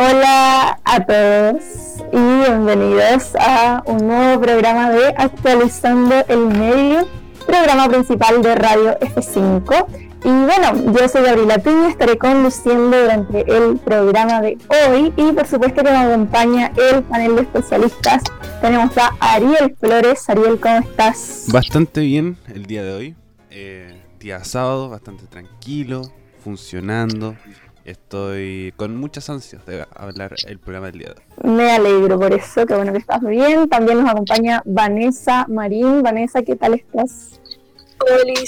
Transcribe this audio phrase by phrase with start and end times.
[0.00, 1.64] Hola a todos
[2.12, 7.08] y bienvenidos a un nuevo programa de Actualizando el Medio,
[7.44, 9.86] programa principal de Radio F5.
[10.22, 15.48] Y bueno, yo soy Gabriela Piña, estaré conduciendo durante el programa de hoy y por
[15.48, 18.22] supuesto que me acompaña el panel de especialistas.
[18.60, 20.30] Tenemos a Ariel Flores.
[20.30, 21.46] Ariel, ¿cómo estás?
[21.48, 23.16] Bastante bien el día de hoy.
[23.50, 26.02] Eh, día sábado, bastante tranquilo,
[26.44, 27.34] funcionando.
[27.88, 31.54] Estoy con muchas ansias de hablar el programa del día de hoy.
[31.54, 33.66] Me alegro por eso, que bueno que estás bien.
[33.66, 36.02] También nos acompaña Vanessa Marín.
[36.02, 37.40] Vanessa, ¿qué tal estás?
[38.00, 38.40] Hola,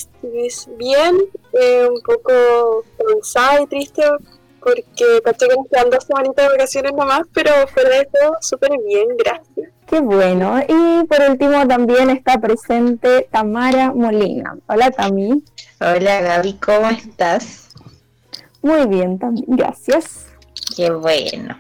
[0.77, 1.17] bien,
[1.55, 4.03] eh, un poco cansada y triste
[4.61, 8.73] porque caché que nos quedan dos semanitas de vacaciones nomás, pero fuera de todo, súper
[8.87, 9.71] bien, gracias.
[9.87, 10.61] Qué bueno.
[10.69, 14.59] Y por último también está presente Tamara Molina.
[14.67, 15.43] Hola, Tami.
[15.81, 17.70] Hola, Gaby, ¿cómo estás?
[18.63, 20.27] Muy bien, también, gracias.
[20.77, 21.57] Qué bueno.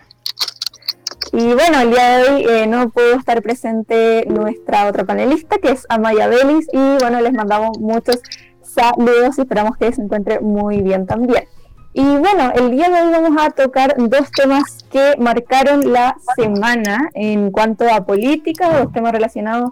[1.33, 5.70] Y bueno, el día de hoy eh, no pudo estar presente nuestra otra panelista, que
[5.70, 8.20] es Amaya Belis, y bueno, les mandamos muchos
[8.62, 11.44] saludos y esperamos que se encuentre muy bien también.
[11.92, 17.10] Y bueno, el día de hoy vamos a tocar dos temas que marcaron la semana
[17.14, 19.70] en cuanto a política, dos temas relacionados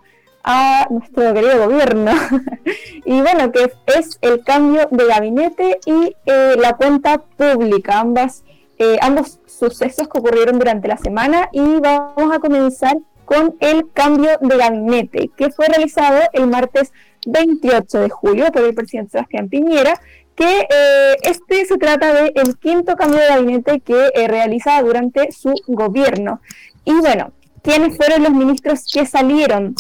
[0.50, 2.10] a nuestro querido gobierno.
[3.04, 8.44] y bueno, que es el cambio de gabinete y eh, la cuenta pública, ambas,
[8.78, 14.30] eh, ambos sucesos que ocurrieron durante la semana y vamos a comenzar con el cambio
[14.40, 16.94] de gabinete que fue realizado el martes
[17.26, 20.00] 28 de julio por el presidente Sebastián Piñera,
[20.34, 25.52] que eh, este se trata del el quinto cambio de gabinete que realiza durante su
[25.66, 26.40] gobierno.
[26.86, 27.32] Y bueno,
[27.62, 29.74] ¿quiénes fueron los ministros que salieron?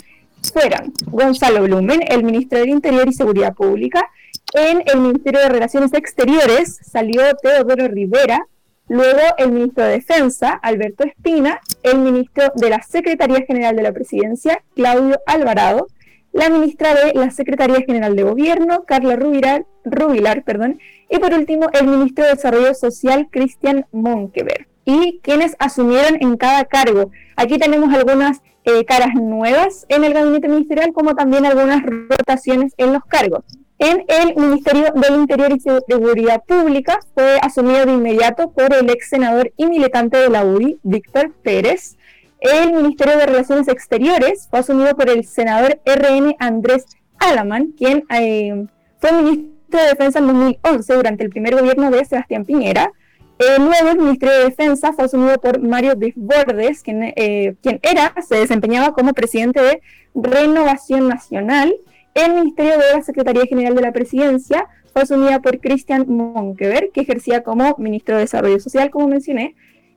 [0.52, 4.08] Fueron Gonzalo Blumen, el ministro del Interior y Seguridad Pública,
[4.54, 8.46] en el Ministerio de Relaciones Exteriores salió Teodoro Rivera,
[8.88, 13.92] luego el ministro de Defensa, Alberto Espina, el ministro de la Secretaría General de la
[13.92, 15.88] Presidencia, Claudio Alvarado,
[16.32, 20.78] la ministra de la Secretaría General de Gobierno, Carla Rubilar, Rubilar perdón,
[21.10, 26.64] y por último el ministro de Desarrollo Social, Cristian Monkever, y quienes asumieron en cada
[26.64, 27.10] cargo.
[27.36, 32.94] Aquí tenemos algunas eh, caras nuevas en el gabinete ministerial, como también algunas rotaciones en
[32.94, 33.44] los cargos.
[33.78, 39.10] En el Ministerio del Interior y Seguridad Pública fue asumido de inmediato por el ex
[39.10, 41.98] senador y militante de la UDI, Víctor Pérez.
[42.40, 46.86] El Ministerio de Relaciones Exteriores fue asumido por el senador RN Andrés
[47.18, 48.66] Alaman, quien eh,
[49.00, 52.90] fue ministro de Defensa en 2011 durante el primer gobierno de Sebastián Piñera.
[53.38, 58.34] El nuevo Ministerio de Defensa fue asumido por Mario Desbordes, quien, eh, quien era, se
[58.34, 59.80] desempeñaba como presidente de
[60.12, 61.72] Renovación Nacional.
[62.14, 67.02] El Ministerio de la Secretaría General de la Presidencia fue asumido por Cristian Monkever, que
[67.02, 69.54] ejercía como ministro de Desarrollo Social, como mencioné.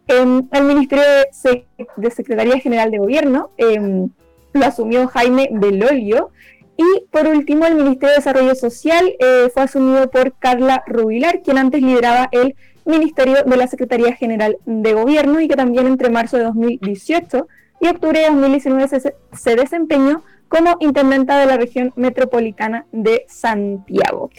[0.08, 1.04] el Ministerio
[1.98, 4.10] de, Secretaría General de Gobierno em,
[4.54, 6.30] lo asumió Jaime Belolio.
[6.78, 11.58] Y por último, el Ministerio de Desarrollo Social eh, fue asumido por Carla Rubilar, quien
[11.58, 16.38] antes lideraba el Ministerio de la Secretaría General de Gobierno y que también entre marzo
[16.38, 17.48] de 2018
[17.82, 18.88] y octubre de 2019
[19.34, 24.30] se, desempeñó como intendenta de la región metropolitana de Santiago.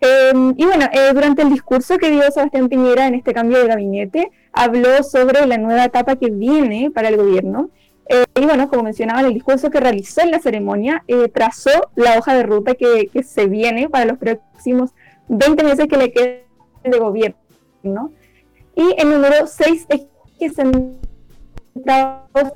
[0.00, 3.68] Em, y bueno, eh, durante el discurso que dio Sebastián Piñera en este cambio de
[3.68, 7.70] gabinete, habló sobre la nueva etapa que viene para el gobierno.
[8.08, 11.70] Eh, y bueno, como mencionaba en el discurso que realizó en la ceremonia, eh, trazó
[11.94, 14.90] la hoja de ruta que, que, se viene para los próximos
[15.28, 16.42] 20 meses que le queden
[16.82, 17.41] de gobierno.
[17.84, 20.06] Y el número 6 es
[20.38, 21.02] que centrados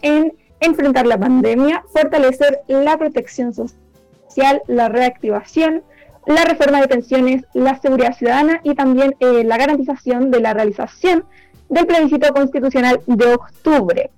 [0.03, 5.83] en enfrentar la pandemia, fortalecer la protección social, la reactivación,
[6.27, 11.25] la reforma de pensiones, la seguridad ciudadana y también eh, la garantización de la realización
[11.69, 14.11] del plebiscito constitucional de octubre.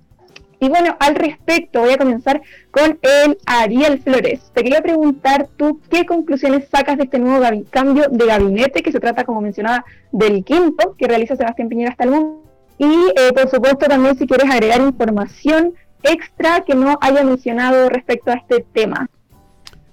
[0.59, 4.51] Y bueno, al respecto voy a comenzar con el Ariel Flores.
[4.53, 8.99] Te quería preguntar tú qué conclusiones sacas de este nuevo cambio de gabinete que se
[8.99, 12.43] trata, como mencionaba, del quinto que realiza Sebastián Piñera hasta el mundo.
[12.77, 15.73] Y eh, por supuesto también si quieres agregar información
[16.03, 19.09] extra que no haya mencionado respecto a este tema.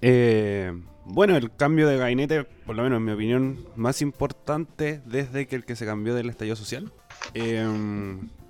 [0.02, 0.72] Eh,
[1.04, 5.56] bueno, el cambio de gabinete, por lo menos en mi opinión, más importante desde que
[5.56, 6.92] el que se cambió del estallido social.
[7.34, 7.66] Eh,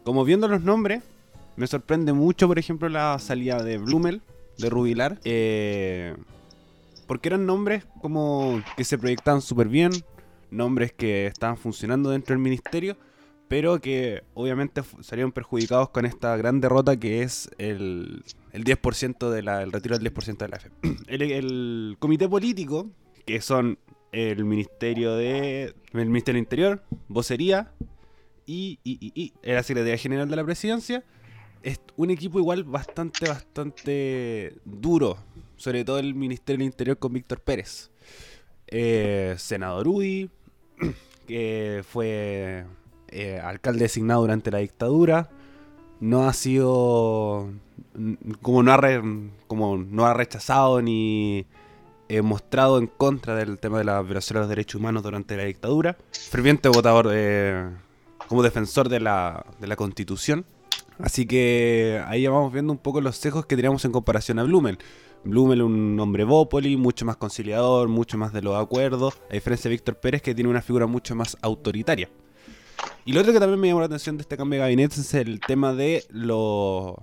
[0.02, 1.02] como viendo los nombres,
[1.56, 4.22] me sorprende mucho, por ejemplo, la salida de Blumel,
[4.58, 5.18] de Rubilar.
[5.24, 6.14] Eh,
[7.06, 9.90] porque eran nombres como que se proyectaban súper bien,
[10.50, 12.96] nombres que estaban funcionando dentro del ministerio,
[13.48, 19.42] pero que obviamente salieron perjudicados con esta gran derrota que es el, el 10% de
[19.42, 20.70] la, el retiro del 10% de la F.
[21.06, 22.90] El, el, comité político,
[23.24, 23.78] que son
[24.12, 27.72] el Ministerio de el Ministerio del Interior, Vocería,
[28.46, 31.04] y, y, y, y la Secretaría General de la Presidencia,
[31.66, 35.18] es un equipo igual bastante, bastante duro,
[35.56, 37.90] sobre todo el Ministerio del Interior con Víctor Pérez.
[38.68, 40.30] Eh, senador Udi,
[41.26, 42.64] que fue
[43.08, 45.28] eh, alcalde designado durante la dictadura,
[45.98, 47.50] no ha sido
[48.42, 48.80] como no ha,
[49.48, 51.46] como no ha rechazado ni
[52.08, 55.42] eh, mostrado en contra del tema de la violación de los derechos humanos durante la
[55.42, 57.06] dictadura, ferviente votador
[58.28, 60.46] como defensor de la, de la constitución.
[60.98, 64.78] Así que ahí vamos viendo un poco los cejos que teníamos en comparación a Blumel.
[65.24, 69.74] Blumel un hombre bópoli, mucho más conciliador, mucho más de los acuerdos, a diferencia de
[69.74, 72.08] Víctor Pérez que tiene una figura mucho más autoritaria.
[73.04, 75.14] Y lo otro que también me llamó la atención de este cambio de gabinete es
[75.14, 76.94] el tema de los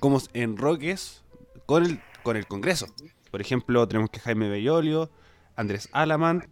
[0.00, 1.24] como enroques
[1.64, 2.86] con el, con el Congreso.
[3.30, 5.10] Por ejemplo, tenemos que Jaime Bellolio,
[5.56, 6.48] Andrés Alaman,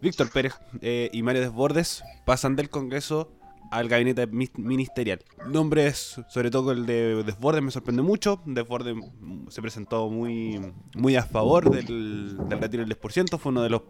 [0.00, 3.32] Víctor Pérez eh, y Mario Desbordes pasan del Congreso
[3.70, 5.22] al gabinete ministerial.
[5.46, 8.40] Nombres, sobre todo el de Desbordes, me sorprende mucho.
[8.44, 8.96] Desbordes
[9.48, 10.60] se presentó muy,
[10.94, 13.38] muy a favor del, del retiro del 10%.
[13.38, 13.82] Fue uno de los.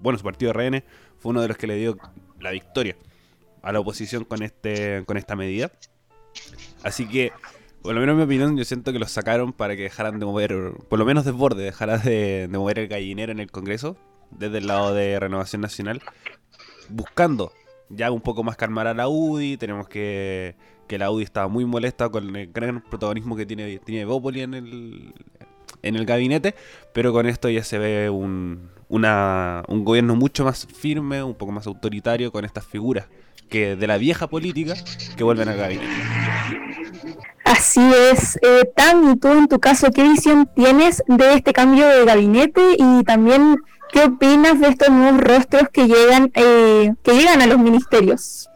[0.00, 0.84] Bueno, su partido RN
[1.18, 1.96] fue uno de los que le dio
[2.40, 2.96] la victoria
[3.62, 5.72] a la oposición con, este, con esta medida.
[6.82, 7.32] Así que,
[7.82, 10.26] por lo menos en mi opinión, yo siento que los sacaron para que dejaran de
[10.26, 13.96] mover, por lo menos Desbordes, dejara de, de mover el gallinero en el Congreso,
[14.30, 16.02] desde el lado de Renovación Nacional,
[16.88, 17.52] buscando
[17.94, 19.56] ya un poco más calmar a la UDI.
[19.56, 20.54] Tenemos que,
[20.86, 24.54] que la UDI estaba muy molesta con el gran protagonismo que tiene, tiene Bópoli en
[24.54, 25.14] el,
[25.82, 26.54] en el gabinete,
[26.92, 31.52] pero con esto ya se ve un, una, un gobierno mucho más firme, un poco
[31.52, 33.06] más autoritario con estas figuras
[33.48, 34.74] que de la vieja política
[35.16, 35.86] que vuelven al gabinete.
[37.44, 37.80] Así
[38.10, 38.38] es.
[38.42, 42.62] Eh, Tam, y tú en tu caso, ¿qué visión tienes de este cambio de gabinete
[42.78, 43.58] y también
[43.92, 48.48] ¿Qué opinas de estos nuevos rostros que llegan, eh, que llegan a los ministerios?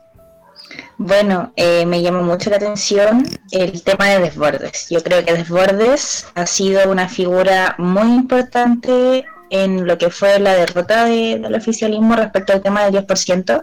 [0.96, 4.88] Bueno, eh, me llama mucho la atención el tema de Desbordes.
[4.88, 10.54] Yo creo que Desbordes ha sido una figura muy importante en lo que fue la
[10.54, 13.62] derrota del oficialismo respecto al tema del 10%.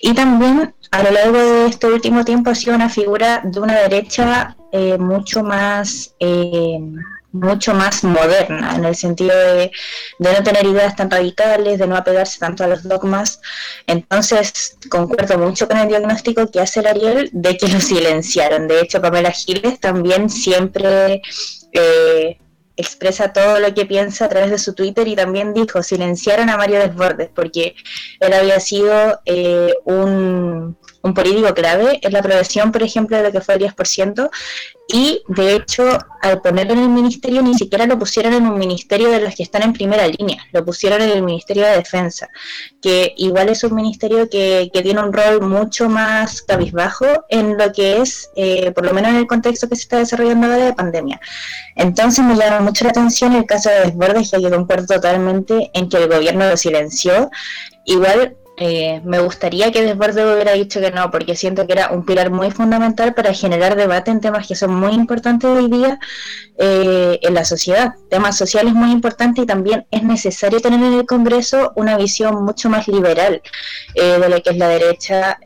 [0.00, 3.74] Y también a lo largo de este último tiempo ha sido una figura de una
[3.74, 6.14] derecha eh, mucho más
[7.34, 9.72] mucho más moderna, en el sentido de,
[10.20, 13.40] no tener ideas tan radicales, de no apegarse tanto a los dogmas.
[13.86, 18.68] Entonces, concuerdo mucho con el diagnóstico que hace el Ariel de que lo silenciaron.
[18.68, 21.22] De hecho, Pamela Giles también siempre
[21.72, 22.38] eh,
[22.76, 26.56] expresa todo lo que piensa a través de su Twitter y también dijo, silenciaron a
[26.56, 27.74] Mario Desbordes, porque
[28.20, 33.30] él había sido eh, un un político clave en la aprobación, por ejemplo, de lo
[33.30, 34.30] que fue el 10%,
[34.86, 39.10] y de hecho, al ponerlo en el ministerio, ni siquiera lo pusieron en un ministerio
[39.10, 42.28] de los que están en primera línea, lo pusieron en el Ministerio de Defensa,
[42.82, 48.02] que igual es un ministerio que, tiene un rol mucho más cabizbajo en lo que
[48.02, 51.20] es, eh, por lo menos en el contexto que se está desarrollando ahora de pandemia.
[51.76, 55.96] Entonces me llama mucho la atención el caso de Desbordes, que concuerdo totalmente en que
[55.96, 57.30] el gobierno lo silenció.
[57.86, 62.04] Igual eh, me gustaría que Desbordes hubiera dicho que no, porque siento que era un
[62.04, 65.98] pilar muy fundamental para generar debate en temas que son muy importantes hoy día
[66.58, 67.94] eh, en la sociedad.
[68.08, 72.70] Temas sociales muy importantes y también es necesario tener en el Congreso una visión mucho
[72.70, 73.42] más liberal
[73.94, 75.38] eh, de lo que es la derecha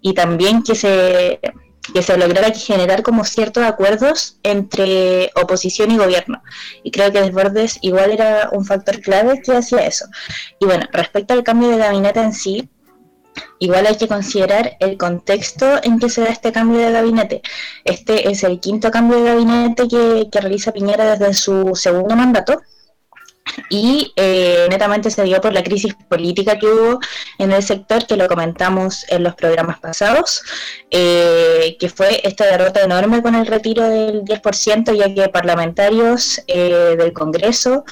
[0.00, 1.40] y también que se
[1.92, 6.42] que se lograra generar como ciertos acuerdos entre oposición y gobierno.
[6.82, 10.06] Y creo que Desbordes igual era un factor clave que hacía eso.
[10.58, 12.68] Y bueno, respecto al cambio de gabinete en sí,
[13.58, 17.42] igual hay que considerar el contexto en que se da este cambio de gabinete.
[17.84, 22.60] Este es el quinto cambio de gabinete que, que realiza Piñera desde su segundo mandato
[23.68, 27.00] y eh, netamente se dio por la crisis política que hubo
[27.38, 30.42] en el sector, que lo comentamos en los programas pasados,
[30.90, 36.96] eh, que fue esta derrota enorme con el retiro del 10%, ya que parlamentarios eh,
[36.98, 37.84] del Congreso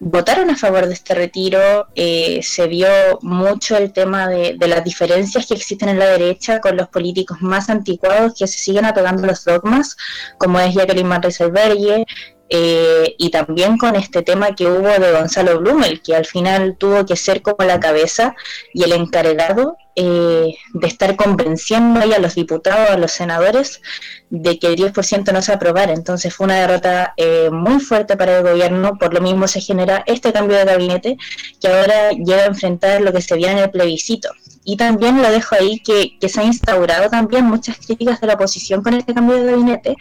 [0.00, 2.88] votaron a favor de este retiro, se vio
[3.20, 7.68] mucho el tema de, las diferencias que existen en la derecha con los políticos más
[7.68, 9.96] anticuados que se siguen apegando a los dogmas,
[10.38, 12.06] como es Jacqueline Manrique Albergue,
[12.50, 17.04] eh, y también con este tema que hubo de Gonzalo Blumel, que al final tuvo
[17.04, 18.34] que ser como la cabeza
[18.72, 23.82] y el encargado eh, de estar convenciendo a los diputados, a los senadores,
[24.30, 25.92] de que el 10% no se aprobara.
[25.92, 30.04] Entonces fue una derrota eh, muy fuerte para el gobierno, por lo mismo se genera
[30.06, 31.16] este cambio de gabinete
[31.60, 34.30] que ahora lleva a enfrentar lo que se viene en el plebiscito,
[34.68, 38.82] y también lo dejo ahí que, se ha instaurado también muchas críticas de la oposición
[38.82, 39.96] con este cambio de gabinete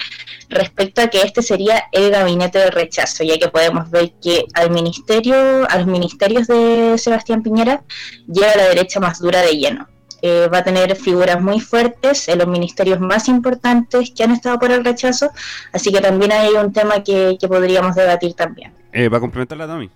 [0.50, 4.69] respecto a que este sería el gabinete de rechazo, ya que podemos ver que al
[4.71, 5.36] ministerio,
[5.69, 7.81] a los ministerios de Sebastián Piñera
[8.27, 9.88] llega la derecha más dura de lleno.
[10.21, 14.59] eh, va a tener figuras muy fuertes en los ministerios más importantes que han estado
[14.59, 15.29] por el rechazo,
[15.71, 18.74] así que también hay un tema que, podríamos debatir también.
[19.00, 19.92] Eh, para complementar la Tommy,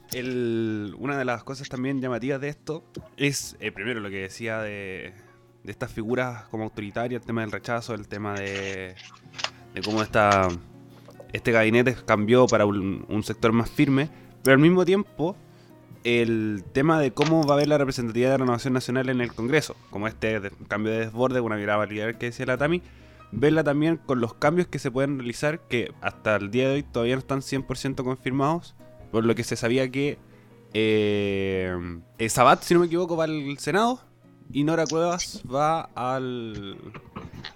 [1.00, 2.84] una de las cosas también llamativas de esto
[3.18, 5.16] es, eh, primero, lo que decía de,
[5.66, 8.94] estas figuras como autoritarias, el tema del rechazo, el tema de,
[9.84, 10.50] cómo esta,
[11.34, 14.08] este gabinete cambió para un sector más firme,
[14.44, 15.36] pero al mismo tiempo
[16.04, 19.34] el tema de cómo va a haber la representatividad de la renovación nacional en el
[19.34, 22.84] Congreso, como este cambio de desborde, una mirada validar que decía la Tami,
[23.32, 26.84] verla también con los cambios que se pueden realizar, que hasta el día de hoy
[26.84, 28.76] todavía no están 100% confirmados,
[29.12, 30.18] por lo que se sabía que
[30.74, 32.00] eh,
[32.30, 34.02] Sabat, si no me equivoco, va al Senado
[34.54, 36.78] y Nora Cuevas va al,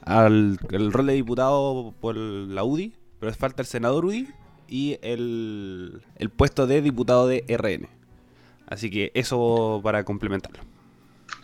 [0.02, 0.60] al
[0.92, 4.28] rol de diputado por la UDI, pero falta el senador UDI
[4.68, 7.88] y el, el puesto de diputado de RN.
[8.68, 10.75] Así que eso para complementarlo.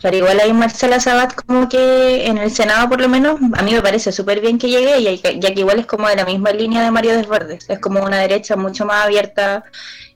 [0.02, 3.72] Pero igual hay Marcela Sabat como que en el Senado por lo menos, a mí
[3.72, 6.82] me parece súper bien que llegue, ya que igual es como de la misma línea
[6.82, 9.64] de Mario Desbordes, es como una derecha mucho más abierta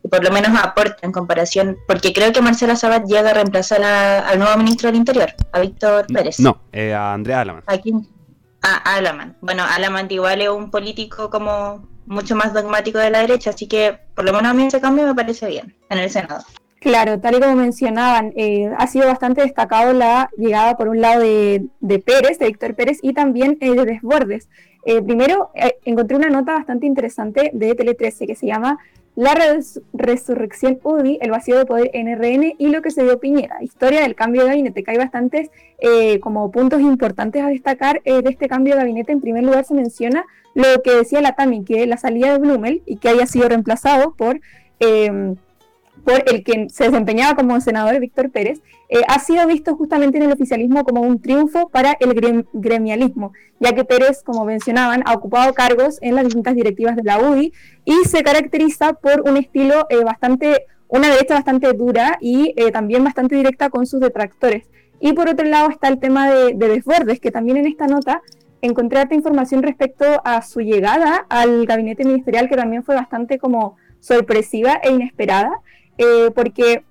[0.02, 3.82] y por lo menos aporta en comparación, porque creo que Marcela Sabat llega a reemplazar
[3.82, 6.40] al nuevo ministro del Interior, a Víctor Pérez.
[6.40, 7.62] No, eh, a Andrea Alaman.
[7.66, 8.08] ¿A quién?
[8.62, 9.36] A Alaman.
[9.40, 13.98] Bueno, Alaman igual es un político como mucho más dogmático de la derecha, así que
[14.14, 16.44] por lo menos a mí ese cambio me parece bien en el Senado.
[16.80, 21.22] Claro, tal y como mencionaban, eh, ha sido bastante destacado la llegada por un lado
[21.22, 21.68] de,
[22.04, 24.48] Pérez, de Víctor Pérez, y también eh, de Desbordes.
[24.84, 25.50] Eh, primero,
[25.84, 28.78] encontré una nota bastante interesante de Tele 13 que se llama
[29.16, 29.34] La
[29.94, 33.56] resurrección UDI, el vacío de poder NRN y lo que se dio Piñera.
[33.62, 35.50] Historia del cambio de gabinete, que hay bastantes
[36.20, 39.10] como puntos importantes a destacar de este cambio de gabinete.
[39.10, 42.82] En primer lugar, se menciona lo que decía la TAMI, que la salida de Blumel
[42.86, 44.40] y que haya sido reemplazado por
[46.06, 50.22] por el que se desempeñaba como senador Víctor Pérez, eh, ha sido visto justamente en
[50.22, 52.14] el oficialismo como un triunfo para el
[52.52, 57.18] gremialismo, ya que Pérez, como mencionaban, ha ocupado cargos en las distintas directivas de la
[57.18, 57.52] UDI
[57.84, 63.02] y se caracteriza por un estilo eh, bastante, una derecha bastante dura y eh, también
[63.02, 64.68] bastante directa con sus detractores.
[65.00, 68.22] Y por otro lado está el tema de, de Desbordes, que también en esta nota
[68.62, 73.76] encontré esta información respecto a su llegada al gabinete ministerial, que también fue bastante como
[73.98, 75.50] sorpresiva e inesperada.
[75.98, 76.84] Eh, porque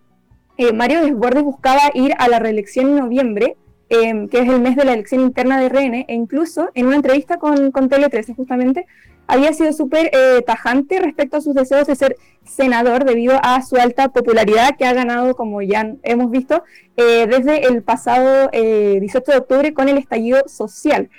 [0.57, 3.57] eh, Mario Desbordes buscaba ir a la reelección en noviembre,
[3.89, 6.95] em, que es el mes de la elección interna de RN, e incluso en una
[6.95, 8.85] entrevista con, Tele 13 justamente,
[9.27, 13.75] había sido súper eh, tajante respecto a sus deseos de ser senador debido a su
[13.75, 16.63] alta popularidad que ha ganado, como ya hemos visto,
[16.95, 21.09] desde el pasado 18 de octubre con el estallido social.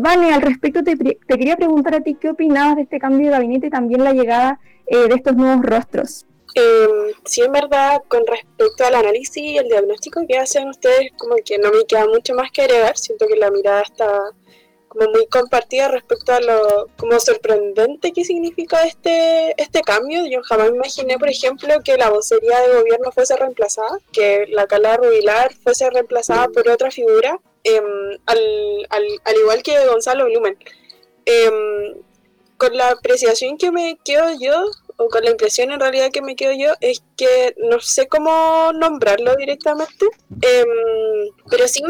[0.00, 3.32] Vane, al respecto te, te, quería preguntar a ti qué opinabas de este cambio de
[3.32, 4.58] gabinete y también la llegada
[4.88, 6.26] de estos nuevos rostros.
[6.54, 11.36] Eh, sí, en verdad, con respecto al análisis y el diagnóstico que hacen ustedes, como
[11.44, 12.96] que no me queda mucho más que agregar.
[12.96, 14.32] Siento que la mirada está
[14.88, 20.26] como muy compartida respecto a lo como sorprendente que significa este, este cambio.
[20.26, 24.98] Yo jamás imaginé, por ejemplo, que la vocería de gobierno fuese reemplazada, que la Cala
[24.98, 30.58] Rubilar fuese reemplazada por otra figura, em, al, al, al, igual que Gonzalo Blumen.
[31.24, 31.94] Em,
[32.58, 34.66] con la apreciación que me quedo yo
[35.08, 39.36] con la impresión en realidad que me quedo yo, es que no sé cómo nombrarlo
[39.36, 40.06] directamente,
[40.40, 40.68] em,
[41.50, 41.82] pero sí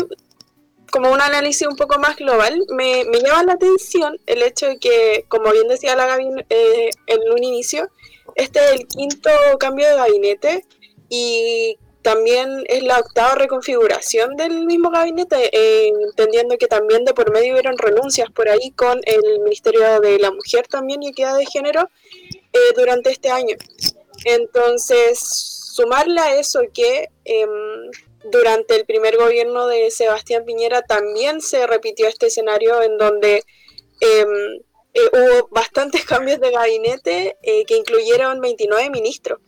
[0.91, 4.79] como un análisis un poco más global, me, me, llama la atención el hecho de
[4.79, 7.89] que, como bien decía la Gaby eh, en un inicio,
[8.35, 10.67] este es el quinto cambio de gabinete
[11.09, 17.33] y también es la octava reconfiguración del mismo gabinete, eh, entendiendo que también de por
[17.33, 21.47] medio hubieron renuncias por ahí con el Ministerio de la Mujer también y Equidad de
[21.47, 21.89] Género
[22.53, 23.57] eh, durante este año.
[24.25, 27.91] Entonces, sumarle a eso que em,
[28.31, 33.45] durante el primer gobierno de Sebastián Piñera también se repitió este escenario en donde
[34.01, 34.61] em,
[34.95, 39.41] eh, hubo bastantes cambios de gabinete que incluyeron 29 ministros.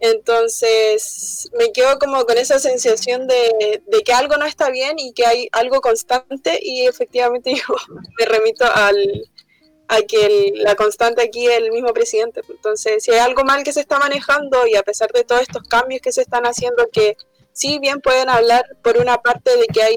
[0.00, 5.26] Entonces me quedo como con esa sensación de, que algo no está bien y que
[5.26, 7.74] hay algo constante y efectivamente yo
[8.18, 8.96] me remito al,
[9.90, 12.42] a que la constante aquí es el mismo presidente.
[12.48, 15.64] Entonces si hay algo mal que se está manejando y a pesar de todos estos
[15.64, 17.16] cambios que se están haciendo que
[17.52, 19.96] sí bien pueden hablar por una parte de que hay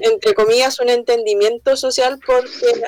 [0.00, 2.82] entre comillas un entendimiento social porque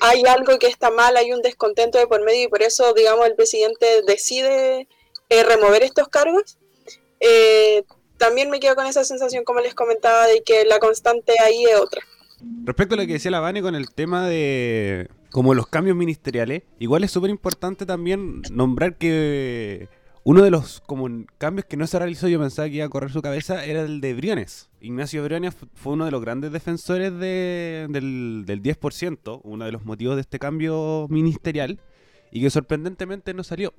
[0.00, 3.24] hay algo que está mal, hay un descontento de por medio y por eso digamos
[3.26, 4.88] el presidente decide
[5.28, 6.58] eh, remover estos cargos.
[7.20, 7.84] Eh,
[8.18, 11.76] también me quedo con esa sensación, como les comentaba, de que la constante ahí es
[11.76, 12.02] otra.
[12.64, 16.62] Respecto a lo que decía la Vane con el tema de como los cambios ministeriales,
[16.78, 19.88] igual es súper importante también nombrar que
[20.22, 23.10] uno de los como cambios que no se realizó, yo pensaba que iba a correr
[23.10, 24.70] su cabeza, era el de Briones.
[24.80, 30.14] Ignacio Briones fue uno de los grandes defensores del, del 10%, uno de los motivos
[30.14, 31.80] de este cambio ministerial,
[32.30, 33.74] y que sorprendentemente no salió.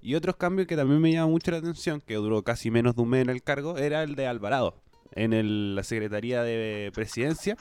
[0.00, 3.02] Y otros cambios que también me llaman mucho la atención, que duró casi menos de
[3.02, 7.56] un mes en el cargo, era el de Alvarado, en la Secretaría de Presidencia,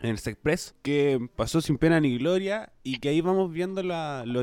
[0.00, 3.82] en el SECPRES, que pasó sin pena ni gloria y que ahí vamos viendo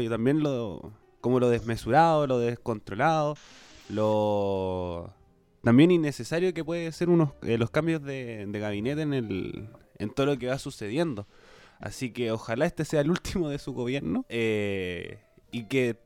[0.10, 3.36] también lo, como lo desmesurado, lo descontrolado,
[3.90, 5.14] lo
[5.64, 10.28] también innecesario que puede ser unos, eh, los cambios de, gabinete en, el, en todo
[10.28, 11.28] lo que va sucediendo.
[11.80, 15.20] Así que ojalá este sea el último de su gobierno eh,
[15.52, 16.06] y que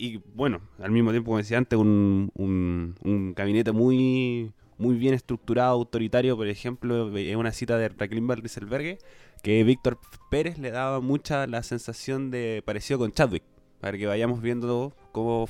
[0.00, 5.72] y bueno, al mismo tiempo, como decía antes, un, un, gabinete muy, muy bien estructurado,
[5.72, 8.98] autoritario, por ejemplo, es una cita de Raquel Valdezalbergue,
[9.42, 9.98] que Víctor
[10.30, 13.44] Pérez le daba mucha la sensación de parecido con Chadwick,
[13.80, 15.48] para que vayamos viendo cómo,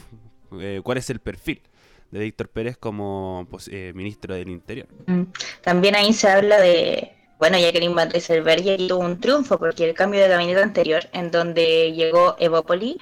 [0.61, 1.63] eh, cuál es el perfil
[2.11, 4.89] de Víctor Pérez como pues, eh, ministro del Interior.
[5.07, 5.23] Mm.
[5.63, 10.21] También ahí se habla de, bueno, Jacqueline Van Rieselberg tuvo un triunfo porque el cambio
[10.21, 12.99] de gabinete anterior, en donde llegó Evópoli,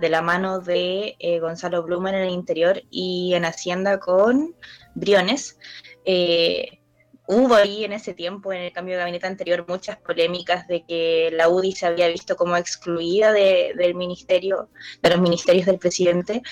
[0.00, 4.54] de la mano de eh, Gonzalo Blumen en el interior y en Hacienda con
[4.94, 5.58] Briones.
[6.04, 6.78] Eh,
[7.26, 11.30] hubo ahí en ese tiempo, en el cambio de gabinete anterior, muchas polémicas de que
[11.32, 14.68] la UDI se había visto como excluida del ministerio,
[15.02, 16.42] de los ministerios del presidente.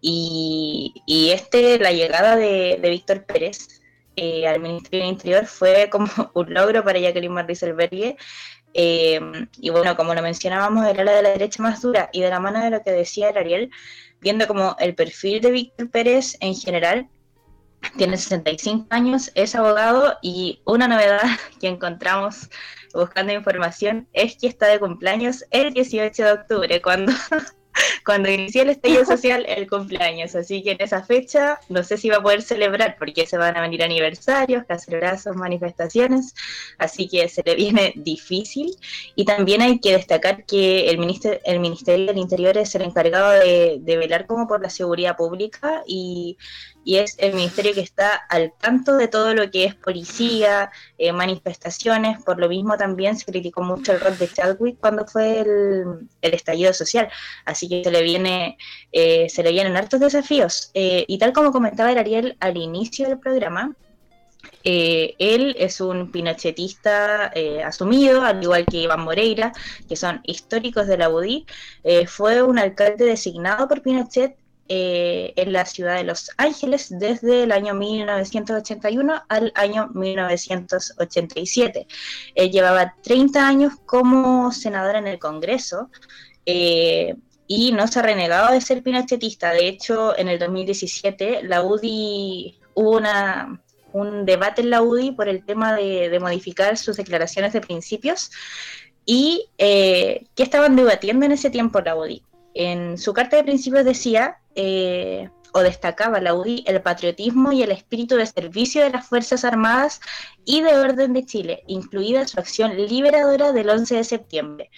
[0.00, 0.92] Y,
[1.32, 3.80] este, la llegada de, Víctor Pérez
[4.16, 8.16] eh, al Ministerio del Interior fue como un logro para Jacqueline Marriselbergue
[8.74, 9.20] eh,
[9.58, 12.40] y bueno, como lo mencionábamos, era la de la derecha más dura y de la
[12.40, 13.70] mano de lo que decía Ariel,
[14.20, 17.08] viendo como el perfil de Víctor Pérez en general,
[17.96, 21.22] tiene 65 años, es abogado y una novedad
[21.60, 22.48] que encontramos
[22.94, 27.12] buscando información es que está de cumpleaños el 18 de octubre, cuando
[28.04, 30.34] cuando inició el estallido social el cumpleaños.
[30.34, 33.56] Así que en esa fecha no sé si va a poder celebrar porque se van
[33.56, 36.34] a venir aniversarios, cacerolazos, manifestaciones.
[36.78, 38.76] Así que se le viene difícil.
[39.14, 43.30] Y también hay que destacar que el, ministerio, el Ministerio del Interior es el encargado
[43.30, 46.36] de, de velar como por la seguridad pública y
[46.88, 51.12] y es el ministerio que está al tanto de todo lo que es policía, eh,
[51.12, 56.08] manifestaciones, por lo mismo también se criticó mucho el rol de Chadwick cuando fue el,
[56.22, 57.10] estallido social,
[57.44, 58.56] así que se le viene,
[58.90, 60.70] eh, se le vienen hartos desafíos.
[60.72, 63.76] Eh, y tal como comentaba el Ariel al inicio del programa,
[64.64, 67.32] él es un pinochetista
[67.66, 69.52] asumido, al igual que Iván Moreira,
[69.86, 71.46] que son históricos de la UDI.
[72.06, 74.36] fue un alcalde designado por Pinochet
[74.68, 81.86] eh, en la ciudad de Los Ángeles desde el año 1981 al año 1987.
[82.34, 85.90] Él llevaba 30 años como senador en el Congreso.
[86.46, 87.14] Eh,
[87.48, 89.52] y no se ha renegado de ser pinochetista.
[89.52, 93.60] De hecho, en el 2017 la UDI hubo una,
[93.92, 98.30] un debate en la UDI por el tema de, modificar sus declaraciones de principios.
[99.06, 102.22] ¿Y eh, qué estaban debatiendo en ese tiempo la UDI?
[102.58, 107.70] En su carta de principios decía eh, o destacaba la UDI el patriotismo y el
[107.70, 110.00] espíritu de servicio de las Fuerzas Armadas
[110.44, 114.70] y de Orden de Chile, incluida su acción liberadora del 11 de septiembre.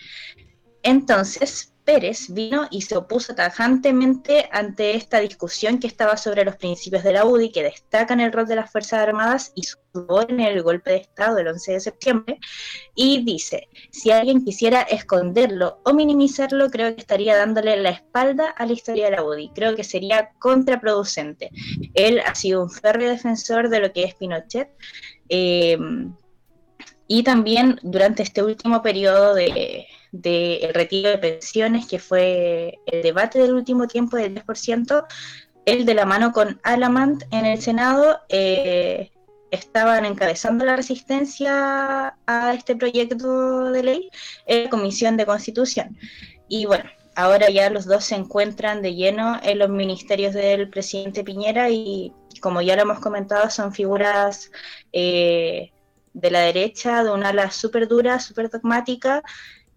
[0.82, 7.02] Entonces, Pérez vino y se opuso tajantemente ante esta discusión que estaba sobre los principios
[7.02, 10.40] de la UDI, que destacan el rol de las Fuerzas Armadas y su rol en
[10.40, 12.38] el golpe de Estado del 11 de septiembre,
[12.94, 18.66] y dice, si alguien quisiera esconderlo o minimizarlo, creo que estaría dándole la espalda a
[18.66, 21.50] la historia de la UDI, creo que sería contraproducente.
[21.94, 24.70] Él ha sido un férreo defensor de lo que es Pinochet.
[25.28, 25.78] Eh,
[27.12, 33.38] y también durante este último periodo de, del retiro de pensiones, que fue el debate
[33.38, 35.06] del último tiempo del 10%,
[35.66, 39.10] él de la mano con Alamant en el Senado eh,
[39.50, 44.10] estaban encabezando la resistencia a este proyecto de ley
[44.46, 45.96] en la Comisión de Constitución.
[46.48, 51.24] Y bueno, ahora ya los dos se encuentran de lleno en los ministerios del presidente
[51.24, 54.50] Piñera y como ya lo hemos comentado, son figuras
[54.92, 55.72] eh,
[56.12, 59.22] de la derecha, de una ala súper dura, súper dogmática,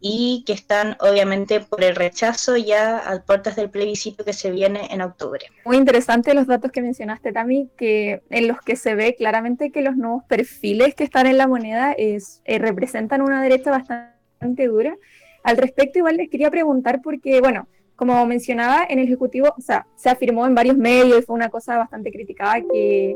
[0.05, 4.89] y que están obviamente por el rechazo ya a puertas del plebiscito que se viene
[4.91, 5.45] en octubre.
[5.63, 9.81] Muy interesante los datos que mencionaste, Tami, que en los que se ve claramente que
[9.81, 14.93] los nuevos perfiles que están en la moneda es, eh, representan una derecha bastante dura.
[15.41, 19.87] Al respecto, igual les quería preguntar porque, bueno, como mencionaba, en el Ejecutivo, o sea,
[19.95, 23.15] se afirmó en varios medios fue una cosa bastante criticada que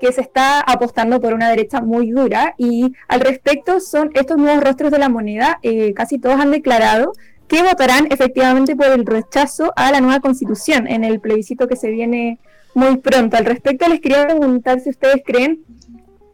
[0.00, 4.62] que se está apostando por una derecha muy dura y al respecto son estos nuevos
[4.62, 7.12] rostros de la moneda, eh, casi todos han declarado
[7.48, 11.90] que votarán efectivamente por el rechazo a la nueva constitución en el plebiscito que se
[11.90, 12.38] viene
[12.74, 13.36] muy pronto.
[13.36, 15.62] Al respecto, les quería preguntar si ustedes creen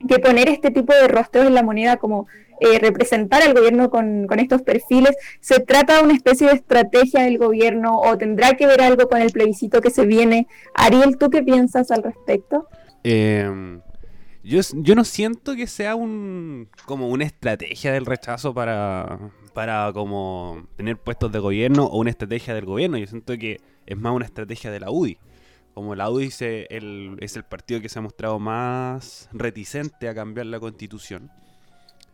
[0.07, 2.29] que poner este tipo de rostros en la moneda como
[2.61, 7.23] eh, representar al gobierno con, con, estos perfiles, ¿se trata de una especie de estrategia
[7.23, 10.47] del gobierno o tendrá que ver algo con el plebiscito que se viene?
[10.75, 12.68] Ariel, ¿tú qué piensas al respecto?
[13.11, 13.81] Eh,
[14.44, 19.18] yo, yo no siento que sea un como una estrategia del rechazo para,
[19.55, 22.99] para como tener puestos de gobierno o una estrategia del gobierno.
[22.99, 25.16] Yo siento que es más una estrategia de la UDI.
[25.73, 30.14] Como la UDI es el, es el partido que se ha mostrado más reticente a
[30.14, 31.31] cambiar la constitución.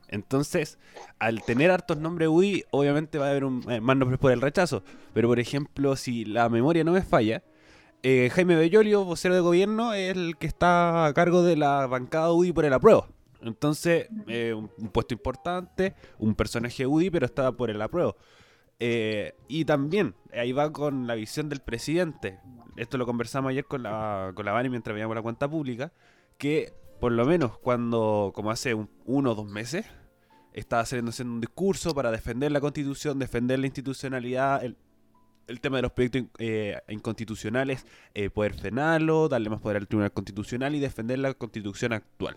[0.09, 0.79] Entonces,
[1.19, 4.41] al tener hartos nombres UDI, obviamente va a haber un, eh, más nombres por el
[4.41, 4.85] rechazo.
[5.13, 7.43] Pero, por ejemplo, si la memoria no me falla,
[8.07, 12.31] eh, Jaime Bellolio, vocero de gobierno, es el que está a cargo de la bancada
[12.33, 13.09] UDI por el apruebo.
[13.41, 18.15] Entonces, eh, un, puesto importante, un personaje UDI, pero estaba por el apruebo.
[18.79, 22.41] Eh, y también, ahí va con la visión del presidente.
[22.77, 25.91] Esto lo conversamos ayer con la, con la Bani mientras veíamos la cuenta pública.
[26.37, 28.75] Que por lo menos cuando, como hace
[29.07, 29.87] uno o dos meses,
[30.53, 34.63] estaba haciendo, un discurso para defender la constitución, defender la institucionalidad,
[35.47, 40.13] el tema de los proyectos eh, inconstitucionales, eh, poder frenarlo, darle más poder al Tribunal
[40.13, 42.37] Constitucional y defender la constitución actual.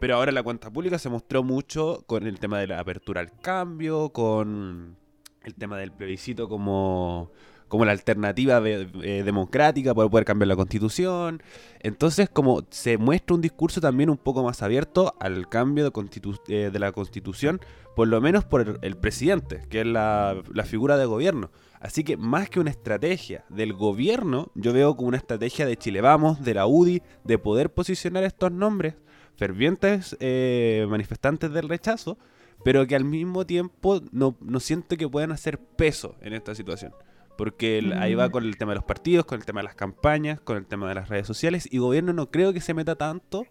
[0.00, 3.32] Pero ahora la cuenta pública se mostró mucho con el tema de la apertura al
[3.40, 4.96] cambio, con
[5.44, 7.30] el tema del plebiscito como,
[7.68, 11.42] como la alternativa eh, democrática para poder cambiar la constitución.
[11.80, 16.78] Entonces, como se muestra un discurso también un poco más abierto al cambio de, de
[16.78, 17.60] la constitución,
[17.94, 21.50] por lo menos por el, presidente, que es la, la figura de gobierno.
[21.80, 26.00] Así que más que una estrategia del gobierno, yo veo como una estrategia de Chile
[26.00, 28.94] Vamos, de la UDI, de poder posicionar estos nombres,
[29.36, 32.18] fervientes eh, manifestantes del rechazo,
[32.64, 36.92] pero que al mismo tiempo no, no, siento que puedan hacer peso en esta situación.
[37.36, 38.30] Porque ahí va mm.
[38.30, 40.88] con el tema de los partidos, con el tema de las campañas, con el tema
[40.88, 43.46] de las redes sociales, y gobierno no creo que se meta tanto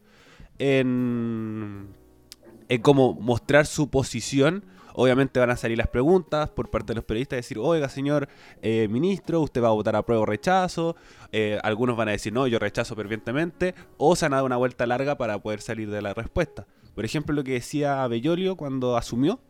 [0.57, 1.87] en,
[2.69, 4.63] en como mostrar su posición
[4.97, 8.29] Obviamente van a salir las preguntas por parte de los periodistas, decir, oiga señor
[8.61, 10.95] eh, ministro, usted va a votar a prueba o rechazo.
[11.33, 13.75] Eh, algunos van a decir, no, yo rechazo fervientemente.
[13.97, 16.65] O se han dado una vuelta larga para poder salir de la respuesta.
[16.95, 19.41] Por ejemplo, lo que decía Bellolio cuando asumió,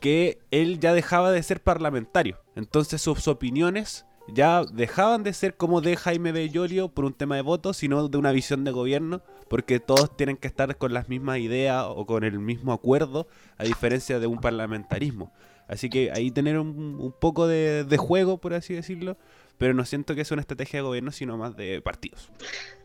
[0.00, 2.38] que él ya dejaba de ser parlamentario.
[2.56, 7.42] Entonces sus opiniones ya dejaban de ser como de Jaime Bellolio por un tema de
[7.42, 11.38] voto, sino de una visión de gobierno, porque todos tienen que estar con las mismas
[11.38, 15.32] ideas o con el mismo acuerdo, a diferencia de un parlamentarismo.
[15.68, 19.16] Así que ahí tener un, poco de, juego, por así decirlo,
[19.58, 22.30] pero no siento que sea una estrategia de gobierno, sino más de partidos.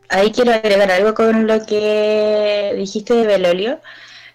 [0.09, 3.79] Ahí quiero agregar algo con lo que dijiste de Bellolio.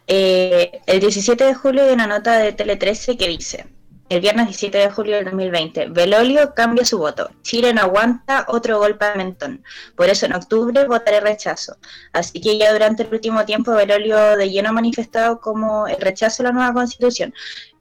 [0.07, 3.67] Eh, el 17 de julio hay una nota de Tele 13 que dice,
[4.09, 5.87] el viernes 17 de julio del 2020.
[5.88, 7.31] Belolio cambia su voto.
[7.43, 9.64] Chile no aguanta otro golpe de mentón.
[9.97, 11.77] Por eso en octubre votaré rechazo.
[12.12, 16.43] Así que ya durante el último tiempo Belolio de lleno ha manifestado como el rechazo
[16.43, 17.33] a la nueva constitución.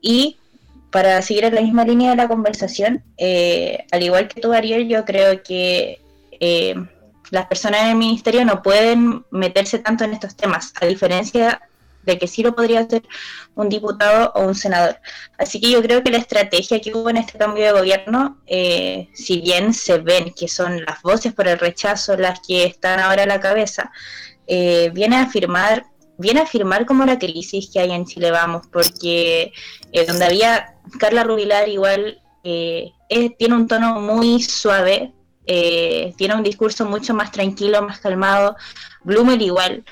[0.01, 0.37] Y
[0.91, 4.87] para seguir en la misma línea de la conversación, eh, al igual que tú, Ariel,
[4.87, 5.99] yo creo que
[6.39, 6.75] eh,
[7.31, 11.61] las personas en el ministerio no pueden meterse tanto en estos temas, a diferencia
[12.05, 13.03] de que sí lo podría ser
[13.55, 14.99] un diputado o un senador.
[15.37, 19.09] Así que yo creo que la estrategia que hubo en este cambio de gobierno, eh,
[19.13, 23.23] si bien se ven que son las voces por el rechazo las que están ahora
[23.23, 23.91] a la cabeza,
[24.47, 25.85] eh, viene a afirmar
[26.15, 29.51] viene a afirmar como la crisis que hay en Chile Vamos, porque
[29.91, 35.11] eh, donde había Carla Rubilar igual tiene un tono muy suave,
[35.45, 38.55] tiene un discurso mucho más tranquilo, más calmado,
[39.03, 39.83] Blumel igual,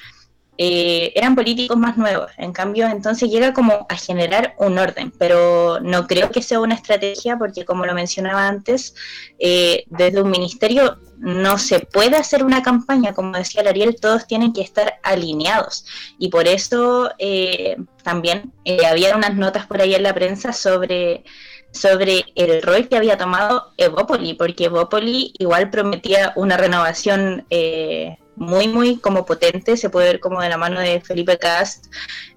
[0.64, 2.30] eh, eran políticos más nuevos.
[2.38, 6.76] En cambio, entonces llega como a generar un orden, pero no creo que sea una
[6.76, 8.94] estrategia porque, como lo mencionaba antes,
[9.40, 14.54] eh, desde un ministerio no se puede hacer una campaña, como decía Ariel, todos tienen
[14.54, 15.84] que estar alineados.
[16.20, 18.54] Y por eso eh, también
[18.88, 21.24] había unas notas por ahí en la prensa sobre
[21.72, 28.68] sobre el rol que había tomado Evópoli, porque Evópoli igual prometía una renovación eh, muy,
[28.68, 31.86] muy como potente, se puede ver como de la mano de Felipe Cast,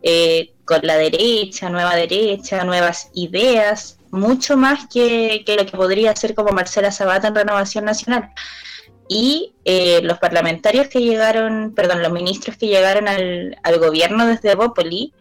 [0.03, 6.15] eh, con la derecha, nueva derecha, nuevas ideas, mucho más que, que, lo que podría
[6.15, 8.31] ser como Marcela Sabata en Renovación Nacional.
[9.09, 14.55] Y eh, los parlamentarios que llegaron, perdón, los ministros que llegaron al, al gobierno desde
[14.55, 15.13] Bópoli,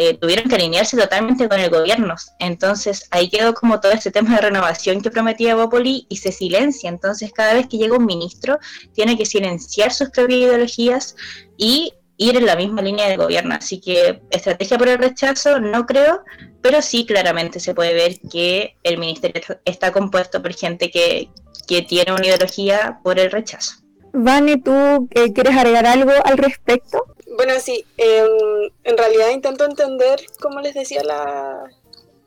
[0.00, 2.14] eh, tuvieron que alinearse totalmente con el gobierno.
[2.38, 6.88] Entonces ahí quedó como todo este tema de renovación que prometía Bópoli y se silencia.
[6.88, 8.60] Entonces cada vez que llega un ministro
[8.94, 11.16] tiene que silenciar sus propias ideologías
[11.56, 13.56] y ir en la misma línea de gobierno.
[13.56, 16.22] Así que estrategia por el rechazo no creo,
[16.62, 21.28] pero sí claramente se puede ver que el ministerio está compuesto por gente que,
[21.66, 23.74] que tiene una ideología por el rechazo.
[24.12, 27.04] Vane, ¿tú eh, quieres agregar algo al respecto?
[27.38, 31.70] Bueno, sí, en realidad intento entender, como les decía, la,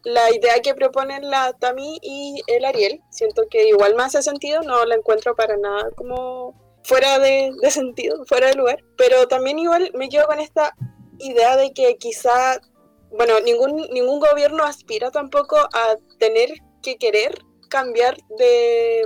[0.06, 3.02] la idea que proponen la Tami y el Ariel.
[3.10, 8.24] Siento que igual me hace sentido, no la encuentro para nada como fuera de, sentido,
[8.26, 8.86] fuera de lugar.
[8.95, 10.74] Pero también igual me quedo con esta
[11.19, 12.62] idea de que quizá,
[13.10, 19.04] bueno, ningún, ningún gobierno aspira tampoco a tener que querer cambiar de,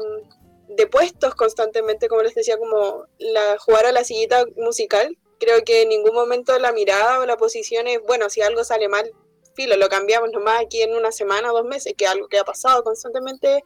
[0.69, 5.17] de puestos constantemente, como les decía, como la, jugar a la sillita musical.
[5.39, 8.87] Creo que en ningún momento la mirada o la posición es, bueno, si algo sale
[8.87, 9.11] mal,
[9.53, 12.37] filo, lo cambiamos nomás aquí en una semana o dos meses, que es algo que
[12.39, 13.63] ha pasado constantemente,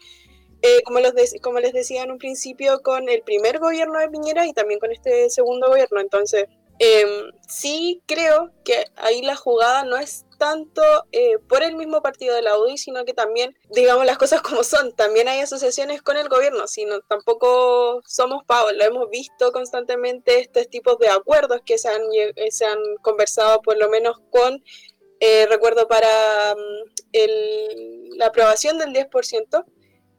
[0.62, 4.46] eh, como, los como les decía en un principio, con el primer gobierno de Piñera
[4.46, 6.00] y también con este segundo gobierno.
[6.00, 6.46] Entonces,
[6.80, 12.34] em, sí creo que ahí la jugada no es tanto eh, por el mismo partido
[12.34, 16.18] de la UDI, sino que también, digamos las cosas como son, también hay asociaciones con
[16.18, 21.78] el gobierno, sino tampoco somos pavos, lo hemos visto constantemente estos tipos de acuerdos que
[21.78, 24.64] se han, eh, se han conversado por lo menos con
[25.20, 29.66] eh, recuerdo para mm, la aprobación del 10%,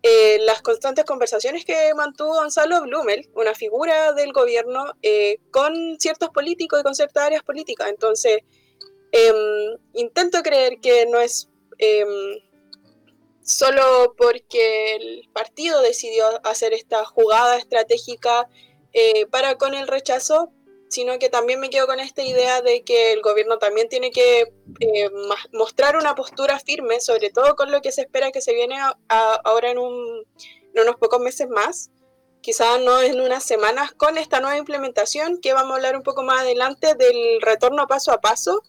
[0.02, 6.30] eh, las constantes conversaciones que mantuvo Gonzalo Blumel, una figura del gobierno, eh, con ciertos
[6.30, 7.88] políticos y con ciertas áreas políticas.
[7.88, 8.38] Entonces,
[9.12, 12.38] em, intento creer que no es em,
[13.42, 18.48] solo porque el partido decidió hacer esta jugada estratégica
[19.30, 20.52] para con el rechazo,
[20.90, 24.52] sino que también me quedo con esta idea de que el gobierno también tiene que
[24.80, 25.10] eh,
[25.52, 28.76] mostrar una postura firme, sobre todo con lo que se espera que se viene
[29.08, 31.90] ahora en, unos pocos meses más,
[32.40, 36.24] quizás no en unas semanas, con esta nueva implementación que vamos a hablar un poco
[36.24, 38.60] más adelante del retorno paso a paso.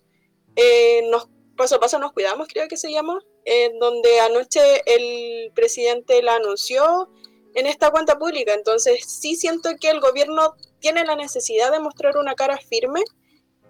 [0.55, 5.51] Eh, nos, paso a paso nos cuidamos, creo que se llama, en donde anoche el
[5.53, 7.09] presidente la anunció
[7.55, 8.53] en esta cuenta pública.
[8.53, 13.01] Entonces sí siento que el gobierno tiene la necesidad de mostrar una cara firme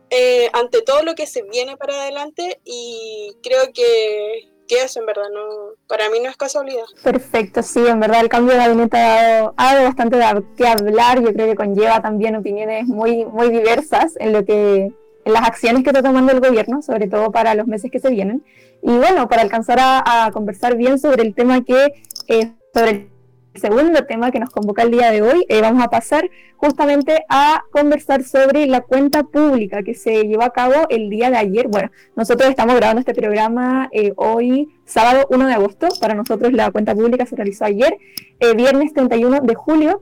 [0.10, 5.06] eh, ante todo lo que se viene para adelante y creo que, que, eso en
[5.06, 6.84] verdad no para mí no es casualidad.
[7.02, 11.34] Perfecto, sí, en verdad el cambio de gabinete ha dado, bastante de que hablar, yo
[11.34, 14.91] creo que conlleva también opiniones muy, muy diversas en lo que
[15.26, 18.44] las acciones que está tomando el gobierno, sobre todo para los meses que se vienen.
[18.82, 21.94] Y bueno, para alcanzar a, conversar bien sobre el tema que,
[22.28, 23.12] eh, sobre
[23.54, 27.26] el segundo tema que nos convoca el día de hoy, eh, vamos a pasar justamente
[27.28, 31.68] a conversar sobre la cuenta pública que se llevó a cabo el día de ayer.
[31.68, 35.90] Bueno, nosotros estamos grabando este programa eh, hoy, sábado 1 de agosto.
[36.00, 37.98] Para nosotros la cuenta pública se realizó ayer,
[38.40, 40.02] eh, viernes 31 de julio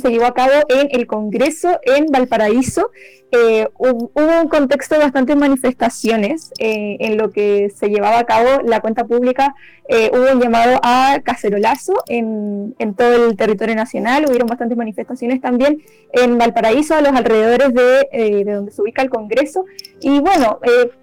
[0.00, 2.90] se llevó a cabo en el Congreso en Valparaíso.
[3.34, 8.62] Eh, hubo un contexto de bastantes manifestaciones eh, en lo que se llevaba a cabo
[8.62, 9.54] la cuenta pública.
[9.88, 14.26] Eh, hubo un llamado a cacerolazo en, todo el territorio nacional.
[14.26, 19.10] Hubieron bastantes manifestaciones también en Valparaíso, a los alrededores de, de donde se ubica el
[19.10, 19.64] Congreso.
[20.00, 20.58] Y bueno,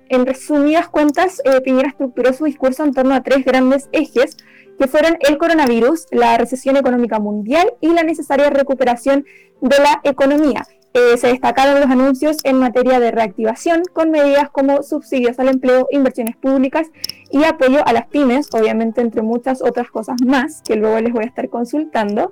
[0.09, 4.37] en resumidas cuentas, Piñera estructuró su discurso en torno a tres grandes ejes
[4.79, 9.25] que fueron el coronavirus, la recesión económica mundial y la necesaria recuperación
[9.61, 10.65] de la economía.
[10.93, 15.87] Eh, se destacaron los anuncios en materia de reactivación con medidas como subsidios al empleo,
[15.91, 16.87] inversiones públicas
[17.29, 21.25] y apoyo a las pymes, obviamente entre muchas otras cosas más que luego les voy
[21.25, 22.31] a estar consultando.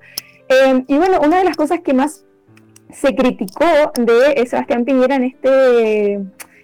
[0.49, 2.25] Eh, y bueno, una de las cosas que más
[2.91, 6.19] se criticó de Sebastián Piñera en este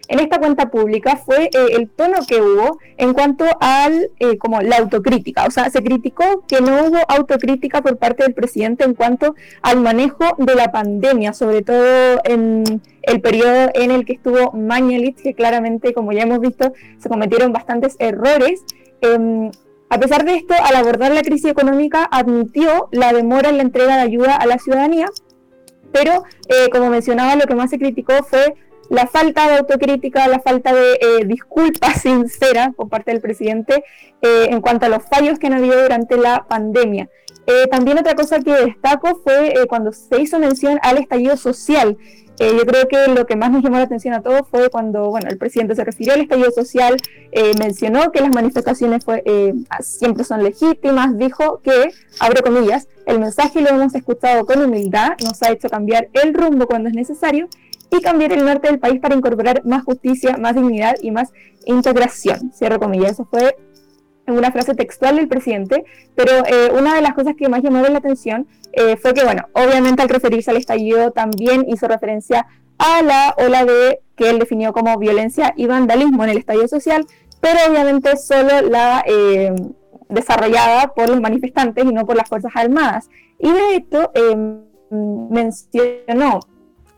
[0.07, 4.61] en esta cuenta pública fue eh, el tono que hubo en cuanto al eh, como
[4.61, 5.45] la autocrítica.
[5.45, 9.79] O sea, se criticó que no hubo autocrítica por parte del presidente en cuanto al
[9.79, 15.33] manejo de la pandemia, sobre todo en el periodo en el que estuvo Mañalich, que
[15.33, 18.63] claramente, como ya hemos visto, se cometieron bastantes errores.
[19.01, 19.51] Em,
[19.89, 23.95] a pesar de esto, al abordar la crisis económica, admitió la demora en la entrega
[23.95, 25.07] de ayuda a la ciudadanía,
[25.91, 28.55] pero eh, como mencionaba, lo que más se criticó fue
[28.89, 33.83] la falta de autocrítica, la falta de eh, disculpa sincera por parte del presidente
[34.21, 37.09] eh, en cuanto a los fallos que han habido durante la pandemia.
[37.45, 41.97] Eh, también otra cosa que destaco fue cuando se hizo mención al estallido social.
[42.39, 45.29] yo creo que lo que más nos llamó la atención a todos fue cuando bueno,
[45.29, 46.95] el presidente se refirió al estallido social,
[47.59, 49.23] mencionó que las manifestaciones fue,
[49.81, 55.43] siempre son legítimas, dijo que, abre comillas, el mensaje lo hemos escuchado con humildad, nos
[55.43, 57.49] ha hecho cambiar el rumbo cuando es necesario
[57.95, 61.31] y cambiar el norte del país para incorporar más justicia, más dignidad y más
[61.65, 62.51] integración.
[62.53, 63.55] Cierro comillas, eso fue
[64.27, 65.83] una frase textual del presidente,
[66.15, 69.43] pero eh, una de las cosas que más llamó la atención eh, fue que, bueno,
[69.53, 74.73] obviamente al referirse al estallido también hizo referencia a la ola de que él definió
[74.73, 77.05] como violencia y vandalismo en el estadio social,
[77.41, 79.53] pero obviamente solo la eh,
[80.09, 83.09] desarrollada por los manifestantes y no por las Fuerzas Armadas.
[83.39, 84.35] Y de hecho eh,
[84.89, 86.39] mencionó,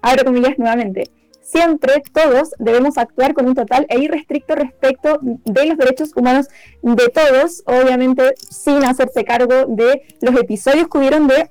[0.05, 1.09] abro comillas nuevamente,
[1.41, 6.47] siempre todos debemos actuar con un total e irrestricto respecto de los derechos humanos
[6.81, 11.49] de todos, obviamente sin hacerse cargo de los episodios que hubieron de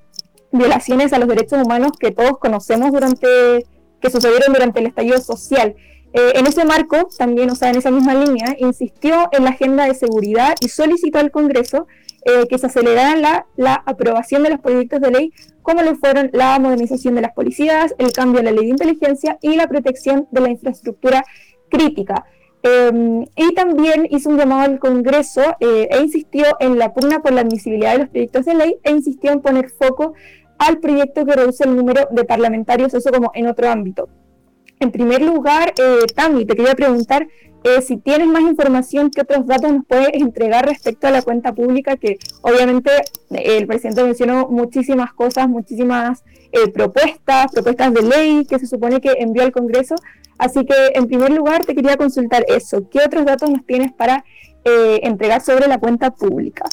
[0.53, 3.67] violaciones a los derechos humanos que todos conocemos durante
[4.01, 5.75] que sucedieron durante el estallido social.
[6.17, 9.85] Eh, en ese marco, también, o sea, en esa misma línea, insistió en la agenda
[9.85, 11.89] de seguridad y solicitó al Congreso
[12.25, 16.31] eh, que se acelerara la, la, aprobación de los proyectos de ley, como lo fueron
[16.33, 20.29] la modernización de las policías, el cambio de la ley de inteligencia y la protección
[20.31, 21.25] de la infraestructura
[21.69, 22.25] crítica.
[22.63, 27.33] Em, y también hizo un llamado al Congreso eh, e insistió en la pugna por
[27.33, 30.15] la admisibilidad de los proyectos de ley e insistió en poner foco
[30.59, 34.09] al proyecto que reduce el número de parlamentarios, eso como en otro ámbito.
[34.85, 37.27] En primer lugar, eh, Tami, te quería preguntar
[37.65, 41.55] eh, si tienes más información, qué otros datos nos puedes entregar respecto a la cuenta
[41.55, 42.91] pública, que obviamente
[43.31, 49.01] eh, el presidente mencionó muchísimas cosas, muchísimas eh, propuestas, propuestas de ley que se supone
[49.01, 49.95] que envió al Congreso.
[50.37, 52.87] Así que, en primer lugar, te quería consultar eso.
[52.91, 54.23] ¿Qué otros datos nos tienes para
[54.67, 56.65] entregar sobre la cuenta pública?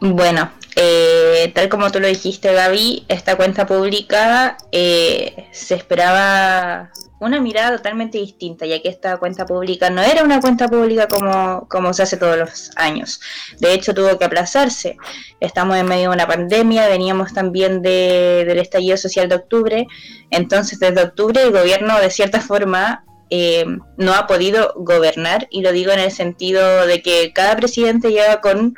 [0.00, 7.40] Bueno, eh, tal como tú lo dijiste, Gaby, esta cuenta pública eh, se esperaba una
[7.40, 11.94] mirada totalmente distinta, ya que esta cuenta pública no era una cuenta pública como, como
[11.94, 13.20] se hace todos los años.
[13.58, 14.98] De hecho, tuvo que aplazarse.
[15.40, 19.86] Estamos en medio de una pandemia, veníamos también de, del estallido social de octubre.
[20.30, 23.64] Entonces, desde octubre el gobierno, de cierta forma, eh,
[23.96, 28.42] no ha podido gobernar, y lo digo en el sentido de que cada presidente llega
[28.42, 28.74] con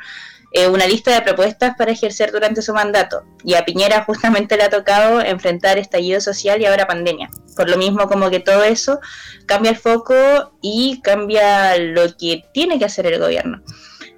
[0.51, 3.23] eh, una lista de propuestas para ejercer durante su mandato.
[3.43, 7.29] Y a Piñera justamente le ha tocado enfrentar estallido social y ahora pandemia.
[7.55, 8.99] Por lo mismo como que todo eso
[9.45, 10.15] cambia el foco
[10.61, 13.61] y cambia lo que tiene que hacer el gobierno.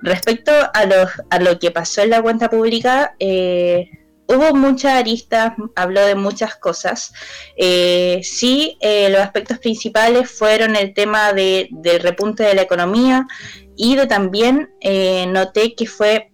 [0.01, 3.89] Respecto a lo, a lo que pasó en la cuenta pública, eh,
[4.27, 7.13] hubo muchas aristas, habló de muchas cosas.
[7.57, 13.27] Eh, sí, los aspectos principales fueron el tema de, del repunte de la economía,
[13.81, 16.29] y de también eh, noté que fue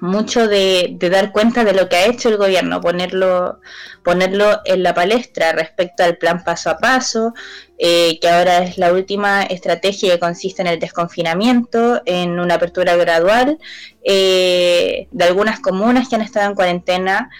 [0.00, 3.60] mucho de, dar cuenta de lo que ha hecho el gobierno, ponerlo,
[4.02, 7.32] ponerlo en la palestra respecto al plan paso a paso,
[7.78, 12.96] eh, que ahora es la última estrategia que consiste en el desconfinamiento, en una apertura
[12.96, 13.56] gradual
[14.02, 17.30] eh, de algunas comunas que han estado en cuarentena.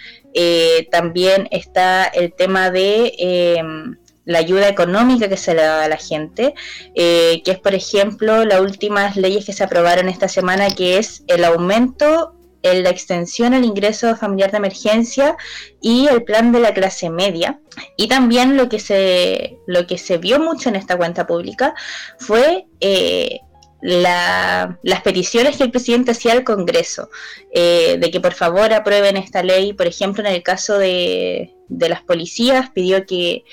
[0.91, 6.53] también está el tema de la ayuda económica que se le da a la gente,
[6.95, 11.23] eh, que es, por ejemplo, las últimas leyes que se aprobaron esta semana, que es
[11.27, 12.35] el aumento
[12.65, 15.37] en la extensión al ingreso familiar de emergencia
[15.81, 17.59] y el plan de la clase media.
[17.95, 21.75] Y también lo que se, lo que se vio mucho en esta cuenta pública
[22.17, 23.41] fue eh,
[23.81, 27.11] las peticiones que el presidente hacía al Congreso,
[27.53, 29.73] eh, de que por favor aprueben esta ley.
[29.73, 33.43] Por ejemplo, en el caso de, de las policías, pidió que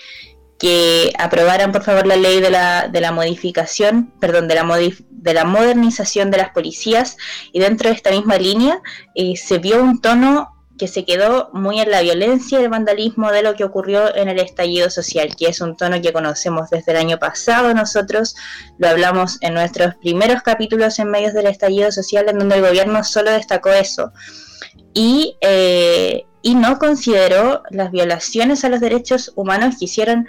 [0.63, 4.65] que aprobaran por favor la ley de la, de la modificación, perdón, de la,
[5.11, 7.17] de la modernización de las policías
[7.53, 8.81] y dentro de esta misma línea
[9.17, 13.33] eh, se vio un tono que se quedó muy en la violencia y el vandalismo
[13.33, 16.93] de lo que ocurrió en el estallido social, que es un tono que conocemos desde
[16.93, 18.37] el año pasado nosotros,
[18.79, 23.03] lo hablamos en nuestros primeros capítulos en medios del estallido social, en donde el gobierno
[23.03, 24.13] solo destacó eso.
[24.95, 30.27] Y eh, y no consideró las violaciones a los derechos humanos que hicieron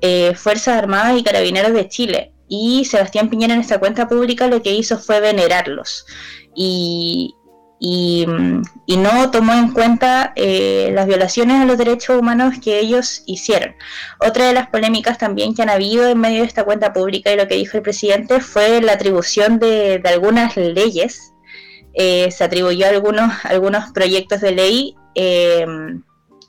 [0.00, 2.32] eh, Fuerzas Armadas y Carabineros de Chile.
[2.48, 6.06] Y Sebastián Piñera en esta cuenta pública lo que hizo fue venerarlos.
[6.54, 7.34] Y,
[7.78, 8.62] y, mm,
[8.98, 13.74] no tomó en cuenta eh, las violaciones a los derechos humanos que ellos hicieron.
[14.20, 17.36] Otra de las polémicas también que han habido en medio de esta cuenta pública y
[17.36, 21.32] lo que dijo el presidente fue la atribución de, de algunas leyes.
[21.94, 25.66] Eh, se atribuyó algunos, algunos proyectos de ley eh,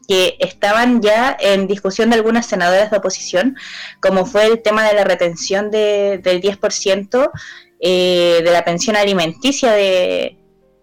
[0.07, 3.57] que estaban ya en discusión de algunas senadoras de oposición,
[3.99, 7.31] como fue el tema de la retención del 10%
[7.79, 10.37] eh, de la pensión alimenticia de,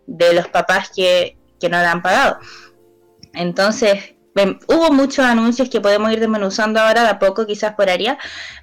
[0.07, 2.39] los papás que, no la han pagado.
[3.35, 4.15] Entonces,
[4.67, 8.19] hubo muchos anuncios que podemos ir desmenuzando ahora de a poco, quizás por área,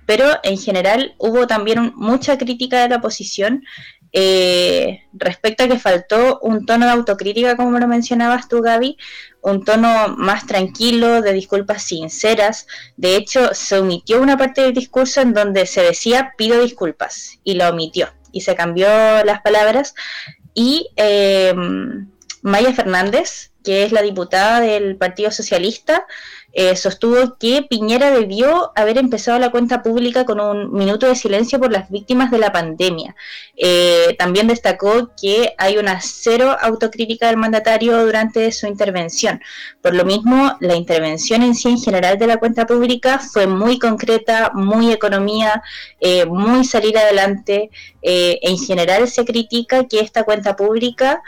[0.05, 3.63] pero en general hubo también mucha crítica de la oposición
[4.12, 8.97] eh, respecto a que faltó un tono de autocrítica, como lo mencionabas tú, Gaby,
[9.41, 12.68] un tono más tranquilo, de disculpas sinceras.
[12.97, 17.53] De hecho, se omitió una parte del discurso en donde se decía pido disculpas y
[17.53, 18.88] lo omitió y se cambió
[19.24, 19.93] las palabras.
[20.53, 21.53] Y eh,
[22.41, 26.05] Maya Fernández, que es la diputada del Partido Socialista,
[26.51, 31.59] eh, sostuvo que Piñera debió haber empezado la cuenta pública con un minuto de silencio
[31.59, 33.15] por las víctimas de la pandemia.
[33.55, 39.41] Eh, también destacó que hay una cero autocrítica del mandatario durante su intervención.
[39.81, 43.77] Por lo mismo, la intervención en sí en general de la cuenta pública fue muy
[43.77, 45.61] concreta, muy economía,
[45.99, 47.69] eh, muy salir adelante.
[48.01, 51.21] en general se critica que esta cuenta pública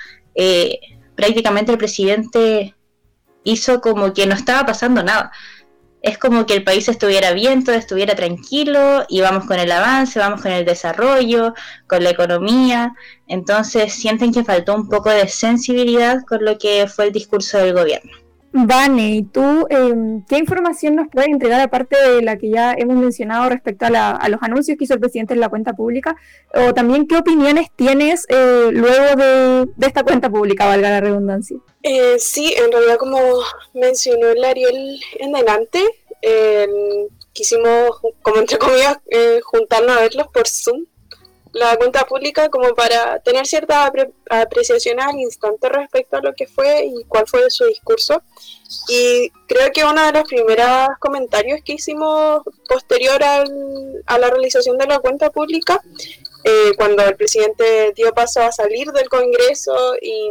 [1.15, 2.74] prácticamente el presidente
[3.44, 5.32] hizo como que no estaba pasando nada.
[6.02, 10.18] Es como que el país estuviera bien, todo estuviera tranquilo, y vamos con el avance,
[10.18, 11.54] vamos con el desarrollo,
[11.88, 12.94] con la economía.
[13.28, 17.74] Entonces sienten que faltó un poco de sensibilidad con lo que fue el discurso del
[17.74, 18.20] gobierno.
[18.54, 22.97] Vane, ¿y tú em, qué información nos puedes entregar aparte de la que ya hemos
[22.97, 26.18] mencionado respecto a, los anuncios que hizo el presidente en la cuenta pública?
[26.54, 31.58] O también qué opiniones tienes eh, luego de, esta cuenta pública, valga la redundancia.
[31.84, 33.20] Eh, sí, en realidad como
[33.74, 35.80] mencionó el Ariel en adelante,
[37.34, 40.86] quisimos, como entre comillas, eh, juntarnos a verlos por Zoom
[41.54, 43.91] la cuenta pública como para tener cierta
[44.30, 48.22] apreciación al instante respecto a lo que fue y cuál fue su discurso.
[48.88, 54.88] Y creo que uno de los primeros comentarios que hicimos posterior a la realización de
[54.88, 55.82] la cuenta pública,
[56.43, 60.30] eh, cuando el presidente dio paso a salir del Congreso y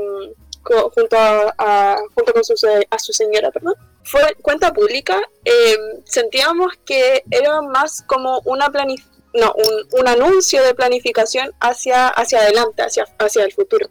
[0.63, 2.55] junto a, junto con su,
[2.91, 9.10] a su señora, perdón, fue cuenta pública, eh, sentíamos que era más como una planificación
[9.35, 9.55] no,
[9.93, 13.89] un, anuncio de planificación hacia, hacia adelante, hacia, hacia el futuro.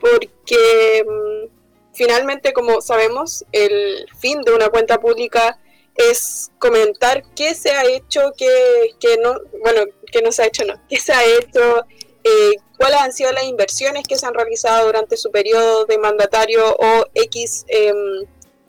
[0.00, 1.48] Porque mm,
[1.94, 5.58] finalmente, como sabemos, el fin de una cuenta pública
[5.94, 10.74] es comentar qué se ha hecho, qué, no, bueno, qué no se ha hecho, no,
[10.88, 11.84] qué se ha hecho,
[12.22, 16.76] eh, cuáles han sido las inversiones que se han realizado durante su periodo de mandatario
[16.78, 18.26] o X em,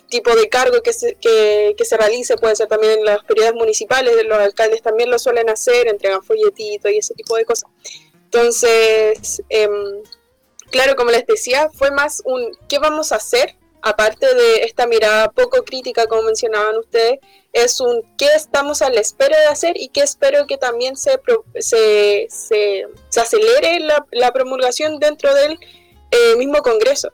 [0.10, 4.14] tipo de cargo que se, que, se realice, puede ser también en las periodos municipales,
[4.26, 7.70] los alcaldes también lo suelen hacer, entregan folletitos y ese tipo de cosas.
[8.26, 10.04] Entonces, em,
[10.72, 13.56] claro, como les decía, fue más un ¿qué vamos a hacer?
[13.82, 17.20] Aparte de esta mirada poco crítica, como mencionaban ustedes,
[17.54, 19.78] es un ¿qué estamos a la espera de hacer?
[19.78, 21.20] y qué espero que también se,
[21.60, 22.86] se, se,
[23.20, 25.58] acelere la, la, promulgación dentro del
[26.12, 27.12] eh, mismo Congreso.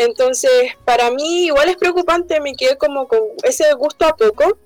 [0.00, 0.50] Entonces,
[0.86, 4.56] para mí igual es preocupante, me quedé como con ese gusto a poco.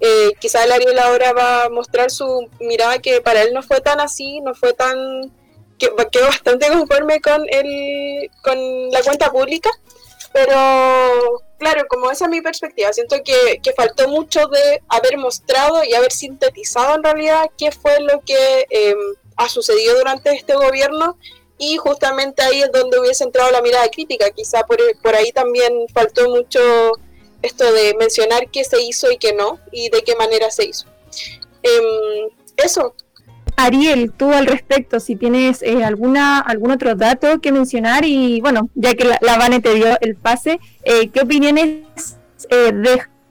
[0.00, 3.80] Eh, quizá el Ariel ahora va a mostrar su mirada que para él no fue
[3.80, 5.30] tan así, no fue tan...
[5.78, 9.70] que quedó bastante conforme con, el, con la cuenta pública,
[10.32, 15.84] pero claro, como esa es mi perspectiva, siento que, que, faltó mucho de haber mostrado
[15.84, 18.96] y haber sintetizado en realidad qué fue lo que eh,
[19.36, 21.16] ha sucedido durante este gobierno
[21.60, 24.30] y justamente ahí es donde hubiese entrado la mirada crítica.
[24.30, 26.58] Quizá por, por ahí también faltó mucho
[27.42, 30.86] esto de mencionar qué se hizo y qué no, y de qué manera se hizo.
[31.62, 32.94] Em, eso.
[33.56, 38.70] Ariel, tú al respecto, si tienes eh, alguna algún otro dato que mencionar y bueno,
[38.74, 42.16] ya que la, la Vane te dio el pase, eh, ¿qué opiniones
[42.48, 42.72] eh,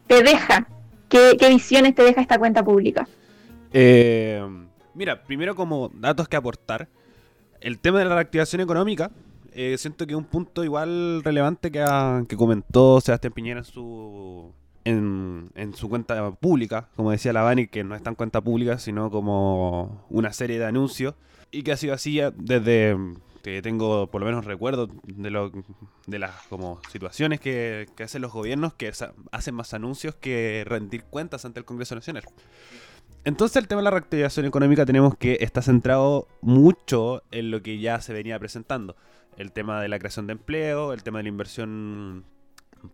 [0.06, 0.68] te deja?
[1.10, 3.08] ¿Qué, ¿Qué visiones te deja esta cuenta pública?
[4.94, 6.90] mira, primero como datos que aportar,
[7.62, 9.12] el tema de la reactivación económica,
[9.54, 11.86] eh, siento que es un punto igual relevante que,
[12.28, 14.54] que comentó Sebastián Piñera en su,
[14.86, 19.10] en, su cuenta pública, como decía la Bani, que no es tan cuenta pública, sino
[19.12, 21.16] como una serie de anuncios,
[21.52, 22.96] y que ha sido así desde
[23.44, 25.52] que tengo por lo menos recuerdo de, lo,
[26.06, 28.92] de las como situaciones que, que hacen los gobiernos que
[29.32, 32.26] hacen más anuncios que rendir cuentas ante el Congreso Nacional.
[33.26, 37.80] Entonces el tema de la reactivación económica tenemos que está centrado mucho en lo que
[37.80, 38.96] ya se venía presentando.
[39.38, 42.26] El tema de la creación de empleo, el tema de la inversión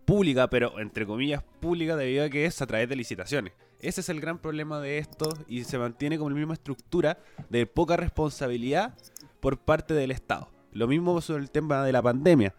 [0.04, 3.52] pública, pero entre comillas pública debido a que es a través de licitaciones.
[3.80, 7.18] Ese es el gran problema de esto y se mantiene como la misma estructura
[7.48, 8.94] de poca responsabilidad
[9.40, 10.50] por parte del Estado.
[10.72, 12.54] Lo mismo sobre el tema de la pandemia.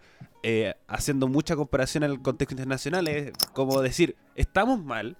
[0.49, 5.17] Eh, haciendo mucha comparación al contexto internacional, es como decir, estamos mal,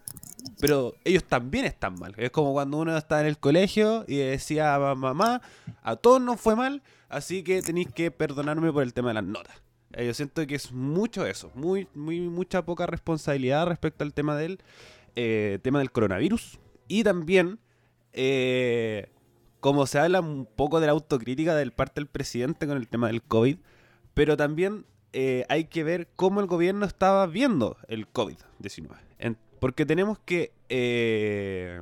[0.62, 2.14] pero ellos también están mal.
[2.16, 5.42] Es como cuando uno está en el colegio y decía mamá,
[5.84, 9.26] a todos nos fue mal, así que tenéis que perdonarme por el tema de las
[9.26, 9.62] notas.
[9.92, 14.38] Eh, yo siento que es mucho eso, muy, muy, mucha poca responsabilidad respecto al tema
[14.38, 14.60] del,
[15.18, 16.58] eh, tema del coronavirus.
[16.88, 17.60] Y también,
[18.14, 19.10] eh,
[19.60, 23.08] como se habla un poco de la autocrítica del parte del presidente con el tema
[23.08, 23.58] del COVID,
[24.14, 24.86] pero también
[25.50, 29.08] hay que ver cómo el gobierno estaba viendo el COVID-19.
[29.60, 30.52] Porque tenemos que.
[30.70, 31.82] Eh,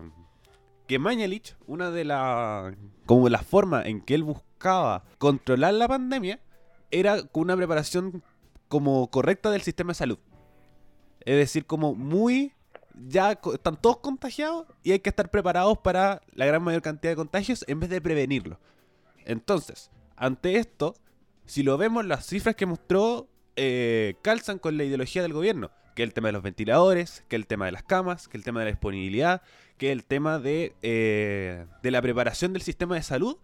[0.88, 2.74] que Mañalich, una de las.
[3.06, 6.40] como la forma en que él buscaba controlar la pandemia,
[6.92, 8.24] era con una preparación
[8.68, 10.20] como correcta del sistema de salud.
[11.22, 12.54] Es decir, como muy
[13.08, 17.18] ya están todos contagiados y hay que estar preparados para la gran mayor cantidad de
[17.18, 18.60] contagios en vez de prevenirlo.
[19.26, 20.96] Entonces, ante esto,
[21.46, 26.04] si lo vemos, las cifras que mostró eh, calzan con la ideología del gobierno, que
[26.04, 28.66] el tema de los ventiladores, que el tema de las camas, que el tema de
[28.66, 29.42] la disponibilidad,
[29.78, 33.38] que el tema de, eh, de la preparación del sistema de salud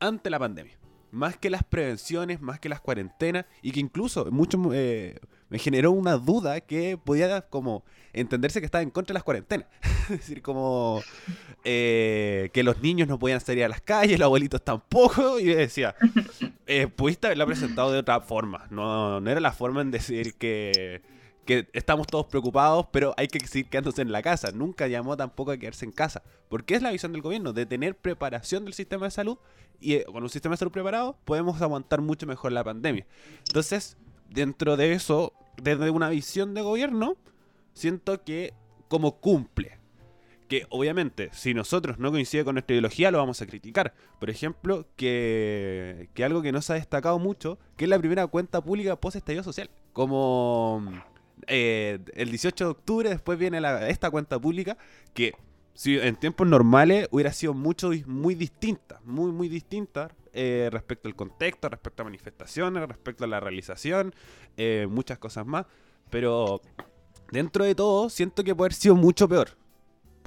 [0.00, 0.78] ante la pandemia.
[1.10, 5.90] Más que las prevenciones, más que las cuarentenas, y que incluso mucho, eh, me generó
[5.92, 9.66] una duda que podía como entenderse que estaba en contra de las cuarentenas.
[10.04, 11.02] es decir, como
[11.64, 15.94] eh, que los niños no podían salir a las calles, los abuelitos tampoco, y decía,
[16.68, 21.02] eh, pudiste haberla presentado de otra forma, no, no era la forma en decir que
[21.48, 24.52] que estamos todos preocupados, pero hay que seguir quedándose en la casa.
[24.52, 26.22] Nunca llamó tampoco a quedarse en casa.
[26.50, 29.38] Porque es la visión del gobierno, de tener preparación del sistema de salud.
[29.80, 33.06] Y eh, con un sistema de salud preparado, podemos aguantar mucho mejor la pandemia.
[33.46, 33.96] Entonces,
[34.28, 37.16] dentro de eso, desde una visión de gobierno,
[37.72, 38.52] siento que
[38.88, 39.77] como cumple.
[40.48, 43.94] Que obviamente, si nosotros no coincide con nuestra ideología, lo vamos a criticar.
[44.18, 48.26] Por ejemplo, que, que algo que no se ha destacado mucho, que es la primera
[48.26, 49.68] cuenta pública post estallido social.
[49.92, 50.82] Como
[51.46, 54.76] eh, el 18 de octubre después viene esta cuenta pública
[55.14, 55.34] que
[55.74, 61.14] si en tiempos normales hubiera sido mucho muy distinta, muy muy distinta eh, respecto al
[61.14, 64.14] contexto, respecto a manifestaciones, respecto a la realización,
[64.56, 65.66] eh, muchas cosas más,
[66.10, 66.60] pero
[67.30, 69.50] dentro de todo siento que puede haber sido mucho peor.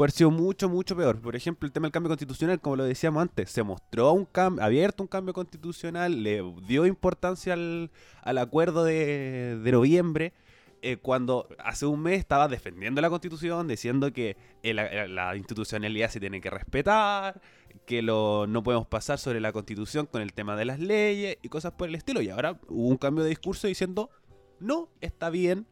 [0.01, 1.21] Puede sido mucho, mucho peor.
[1.21, 4.27] Por ejemplo, el tema del cambio constitucional, como lo decíamos antes, se mostró un
[4.59, 7.91] abierto un cambio constitucional, le dio importancia al,
[8.23, 10.33] al acuerdo de, noviembre,
[10.81, 16.09] eh, cuando hace un mes estaba defendiendo la constitución, diciendo que eh, la, la, institucionalidad
[16.09, 17.39] se tiene que respetar,
[17.85, 21.49] que lo, no podemos pasar sobre la constitución con el tema de las leyes y
[21.49, 22.23] cosas por el estilo.
[22.23, 24.09] Y ahora hubo un cambio de discurso diciendo,
[24.59, 25.67] no, está bien,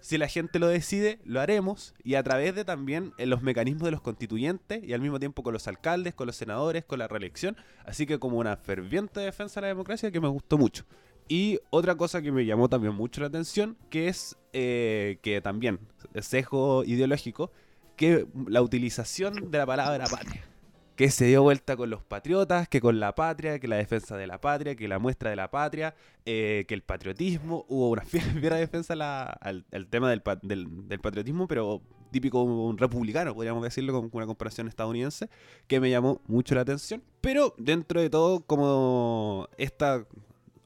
[0.00, 1.94] si la gente lo decide, lo haremos.
[2.02, 5.42] Y a través de también eh, los mecanismos de los constituyentes y al mismo tiempo
[5.42, 7.56] con los alcaldes, con los senadores, con la reelección.
[7.84, 10.84] Así que como una ferviente defensa de la democracia que me gustó mucho.
[11.28, 15.78] Y otra cosa que me llamó también mucho la atención, que es eh, que también,
[16.20, 17.52] sesgo ideológico,
[17.96, 20.49] que la utilización de la palabra patria.
[21.00, 24.26] Que se dio vuelta con los patriotas, que con la patria, que la defensa de
[24.26, 25.94] la patria, que la muestra de la patria,
[26.26, 31.80] eh, que el patriotismo, hubo una fiera defensa al, tema del, del, patriotismo, pero
[32.10, 35.30] típico un republicano, podríamos decirlo, con una comparación estadounidense,
[35.66, 37.02] que me llamó mucho la atención.
[37.22, 40.04] Pero dentro de todo, como esta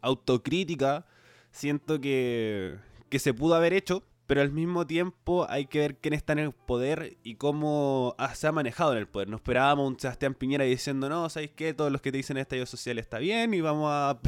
[0.01, 1.07] autocrítica
[1.53, 2.75] siento que,
[3.09, 6.39] que se pudo haber hecho, pero al mismo tiempo hay que ver quién está en
[6.39, 9.29] el poder y cómo se ha manejado en el poder.
[9.29, 11.75] No esperábamos un Sebastián Piñera diciendo, no, ¿sabéis qué?
[11.75, 14.19] Todos los que te dicen estallido social está bien y vamos a,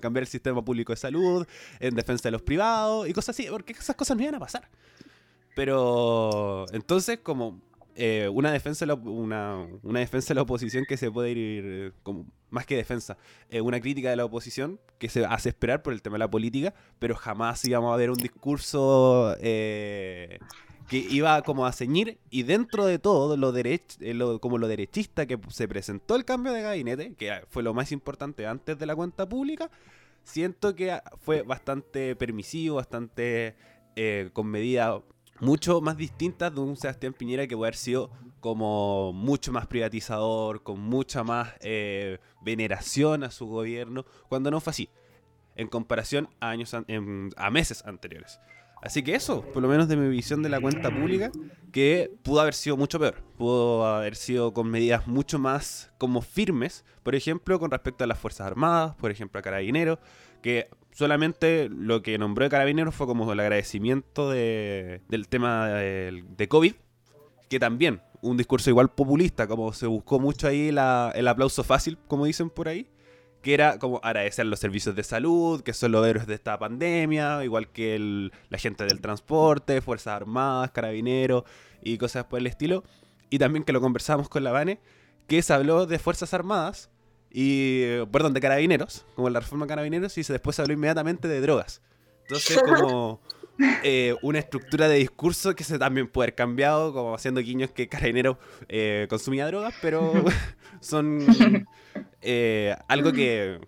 [0.00, 1.46] cambiar el sistema público de salud
[1.80, 4.68] en defensa de los privados y cosas así, porque esas cosas no iban a pasar.
[5.54, 7.60] Pero entonces, como
[7.94, 11.64] eh, una, defensa de la, una, una, defensa de la oposición que se puede ir,
[11.66, 13.16] eh, como, más que defensa,
[13.48, 16.30] eh, una crítica de la oposición que se hace esperar por el tema de la
[16.30, 22.84] política, pero jamás íbamos a ver un discurso que iba como a ceñir y dentro
[22.84, 27.14] de todo lo, derech, lo como lo derechista que se presentó el cambio de gabinete,
[27.14, 29.70] que fue lo más importante antes de la cuenta pública,
[30.22, 33.56] siento que fue bastante permisivo, bastante
[34.34, 35.00] con medidas
[35.42, 38.10] mucho más distintas de un Sebastián Piñera que puede haber sido
[38.42, 44.72] como mucho más privatizador, con mucha más eh, veneración a su gobierno, cuando no fue
[44.72, 44.90] así,
[45.54, 48.40] en comparación a, años a meses anteriores.
[48.82, 51.30] Así que eso, por lo menos de mi visión de la cuenta pública,
[51.70, 53.22] que pudo haber sido mucho peor.
[53.38, 58.18] Pudo haber sido con medidas mucho más como firmes, por ejemplo, con respecto a las
[58.18, 60.00] Fuerzas Armadas, por ejemplo, a Carabineros,
[60.42, 66.24] que solamente lo que nombró de Carabineros fue como el agradecimiento de, del tema de,
[66.36, 66.74] de, COVID,
[67.48, 71.98] que también un discurso igual populista, como se buscó mucho ahí la, el aplauso fácil,
[72.08, 72.88] como dicen por ahí,
[73.42, 77.44] que era como agradecer los servicios de salud, que son los héroes de esta pandemia,
[77.44, 81.44] igual que la gente del transporte, Fuerzas Armadas, Carabineros
[81.82, 82.84] y cosas por el estilo.
[83.28, 84.78] Y también que lo conversamos con la Vane,
[85.26, 86.90] que se habló de Fuerzas Armadas,
[87.34, 91.80] y, perdón, de carabineros, como la reforma carabineros, y después se habló inmediatamente de drogas.
[92.22, 93.20] Entonces, como
[93.82, 97.88] eh, una estructura de discurso que se también puede haber cambiado, como haciendo guiños que
[97.88, 98.36] carabineros
[98.68, 100.12] eh, consumía drogas, pero
[100.80, 101.66] son
[102.22, 103.60] eh, algo que,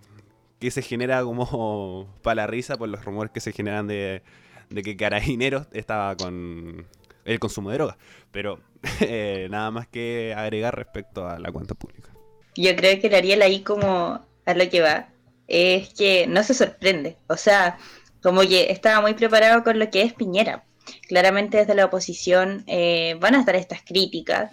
[0.59, 4.23] que se genera como para la risa por los rumores que se generan de,
[4.71, 6.87] de que carabineros estaba con
[7.25, 7.97] el consumo de drogas.
[8.31, 8.61] Pero
[9.51, 12.15] nada más que agregar respecto a la cuenta pública
[12.57, 15.09] yo creo que el Ariel ahí como a lo que va,
[15.49, 17.17] es que no se sorprende.
[17.29, 17.79] O sea,
[18.25, 20.65] como que estaba muy preparado con lo que es Piñera.
[21.09, 24.51] claramente desde la oposición eh, van a estar estas críticas,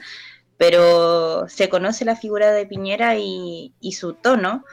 [0.57, 4.65] pero se conoce la figura de Piñera y, su tono,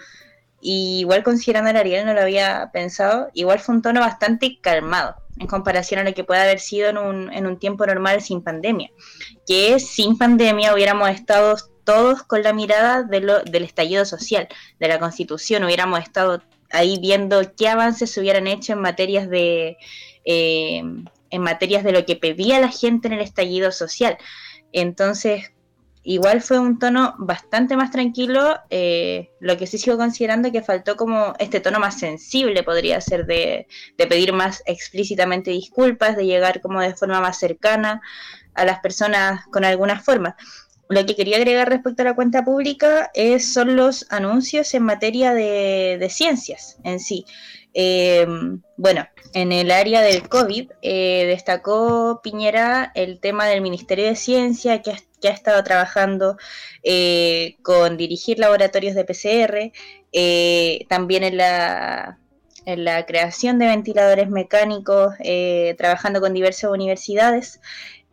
[0.61, 5.15] y igual considerando a Ariel no lo había pensado, igual fue un tono bastante calmado
[5.39, 8.91] en comparación a lo que puede haber sido en un, un tiempo normal sin pandemia,
[9.47, 14.49] que sin pandemia hubiéramos estado todos con la mirada del estallido social,
[14.81, 19.77] de la constitución, hubiéramos estado ahí viendo qué avances se hubieran hecho en materias de
[20.25, 20.83] eh,
[21.31, 24.17] en materias de lo que pedía la gente en el estallido social.
[24.73, 25.53] Entonces,
[26.03, 30.97] igual fue un tono bastante más tranquilo, eh, lo que sí sigo considerando que faltó
[30.97, 33.67] como este tono más sensible podría ser de,
[33.97, 38.01] de, pedir más explícitamente disculpas, de llegar como de forma más cercana
[38.55, 40.35] a las personas con algunas formas.
[40.89, 45.35] Lo que quería agregar respecto a la cuenta pública es, son los anuncios en materia
[45.35, 47.27] de, ciencias en sí.
[47.75, 48.27] Eh,
[48.79, 54.81] bueno, en el área del COVID eh, destacó Piñera el tema del Ministerio de Ciencia
[54.81, 56.39] que ha, estado trabajando
[56.83, 59.73] eh, con dirigir laboratorios de PCR,
[60.89, 62.19] también en la,
[62.65, 65.15] en la creación de ventiladores mecánicos,
[65.77, 67.61] trabajando con diversas universidades.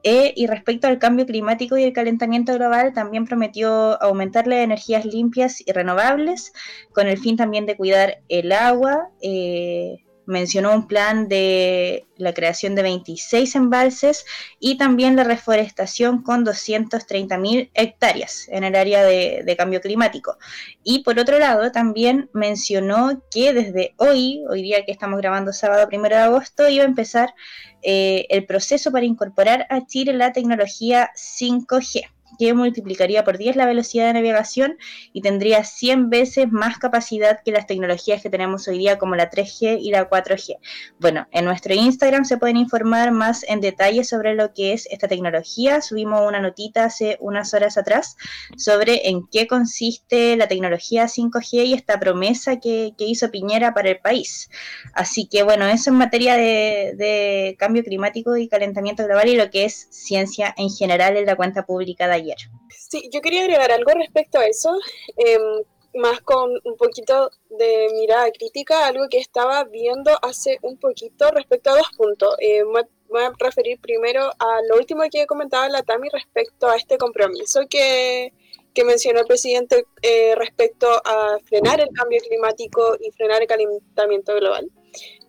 [0.07, 5.03] E, y respecto al cambio climático y el calentamiento global, también prometió aumentar las energías
[5.03, 6.53] limpias y renovables,
[6.93, 9.09] con el fin también de cuidar el agua.
[9.19, 14.25] Eh, mencionó un plan de la creación de 26 embalses
[14.59, 20.37] y también la reforestación con 230.000 hectáreas en el área de, cambio climático.
[20.83, 25.87] Y por otro lado, también mencionó que desde hoy, hoy día que estamos grabando sábado
[25.91, 27.33] 1 de agosto, iba a empezar
[27.81, 33.65] eh, el proceso para incorporar a Chile la tecnología 5G que multiplicaría por 10 la
[33.65, 34.77] velocidad de navegación
[35.13, 39.29] y tendría 100 veces más capacidad que las tecnologías que tenemos hoy día como la
[39.29, 40.57] 3G y la 4G.
[40.99, 45.07] Bueno, en nuestro Instagram se pueden informar más en detalle sobre lo que es esta
[45.07, 45.81] tecnología.
[45.81, 48.17] Subimos una notita hace unas horas atrás
[48.57, 53.99] sobre en qué consiste la tecnología 5G y esta promesa que, hizo Piñera para el
[53.99, 54.49] país.
[54.93, 59.51] Así que bueno, eso en materia de, de cambio climático y calentamiento global y lo
[59.51, 62.37] que es ciencia en general en la cuenta pública de ayer.
[62.69, 64.77] Sí, yo quería agregar algo respecto a eso,
[65.17, 65.63] em,
[65.95, 71.69] más con un poquito de mirada crítica, algo que estaba viendo hace un poquito respecto
[71.69, 72.35] a dos puntos.
[72.39, 76.97] Eh, voy a referir primero a lo último que comentaba la Tami respecto a este
[76.97, 78.33] compromiso que,
[78.73, 84.35] que mencionó el presidente eh, respecto a frenar el cambio climático y frenar el calentamiento
[84.35, 84.69] global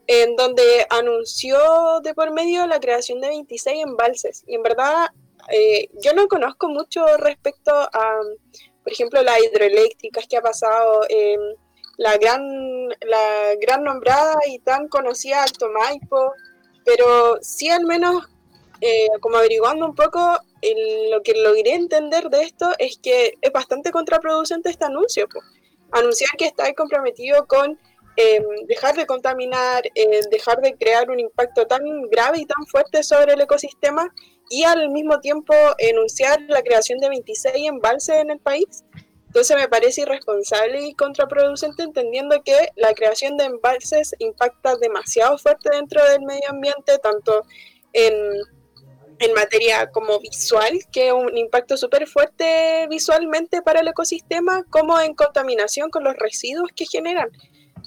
[0.07, 4.45] en donde anunció de por medio la creación de 26 embalses.
[4.47, 5.09] Y en verdad
[5.53, 8.21] eh, yo no conozco mucho respecto a,
[8.83, 11.37] por ejemplo, las hidroeléctricas que ha pasado, eh,
[11.97, 16.33] la, gran, la gran nombrada y tan conocida Alto Maipo,
[16.85, 18.25] pero sí al menos,
[18.81, 20.39] eh, como averiguando un poco,
[21.11, 25.29] lo que logré entender de esto es que es bastante contraproducente este anuncio.
[25.93, 27.79] Anunciar que está comprometido con
[28.67, 29.83] dejar de contaminar,
[30.31, 34.11] dejar de crear un impacto tan grave y tan fuerte sobre el ecosistema
[34.49, 38.85] y al mismo tiempo enunciar la creación de 26 embalses en el país.
[39.27, 45.71] Entonces me parece irresponsable y contraproducente entendiendo que la creación de embalses impacta demasiado fuerte
[45.71, 47.45] dentro del medio ambiente, tanto
[47.93, 48.15] en,
[49.19, 54.99] en materia como visual, que es un impacto súper fuerte visualmente para el ecosistema, como
[55.01, 57.29] en contaminación con los residuos que generan.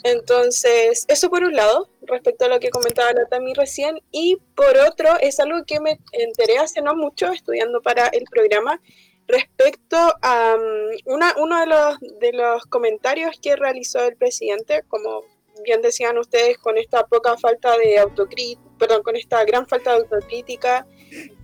[0.04, 4.78] Entonces, eso por un lado, respecto a lo que comentaba la Tami recién, y por
[4.78, 8.82] otro, es algo que me enteré hace no mucho estudiando para el programa,
[9.28, 15.24] respecto a um, una, uno de los, de los comentarios que realizó el presidente, como
[15.64, 19.97] bien decían ustedes, con esta poca falta de autocrítica, perdón, con esta gran falta de
[20.00, 20.88] autocrítica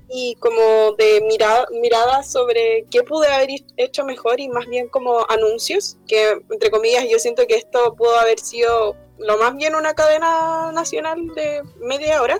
[0.09, 5.25] y como de mirada, mirada sobre qué pude haber hecho mejor y más bien como
[5.29, 9.93] anuncios, que entre comillas yo siento que esto pudo haber sido lo más bien una
[9.93, 12.39] cadena nacional de media hora.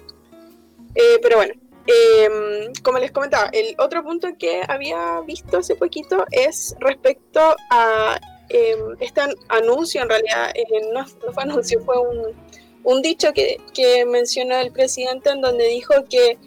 [0.95, 1.53] Eh, pero bueno,
[1.87, 8.19] em, como les comentaba, el otro punto que había visto hace poquito es respecto a
[8.49, 12.35] em, este anuncio, en realidad eh, no, no, fue anuncio, fue un,
[12.83, 16.37] un dicho que, que mencionó el presidente en donde dijo que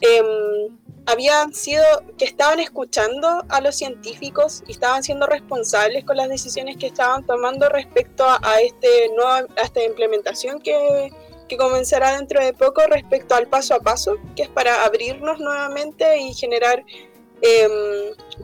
[0.00, 1.82] Em, habían sido,
[2.18, 7.26] que estaban escuchando a los científicos y estaban siendo responsables con las decisiones que estaban
[7.26, 11.10] tomando respecto a, este nueva, esta implementación que,
[11.48, 16.18] que, comenzará dentro de poco respecto al paso a paso, que es para abrirnos nuevamente
[16.18, 16.84] y generar
[17.40, 17.72] em,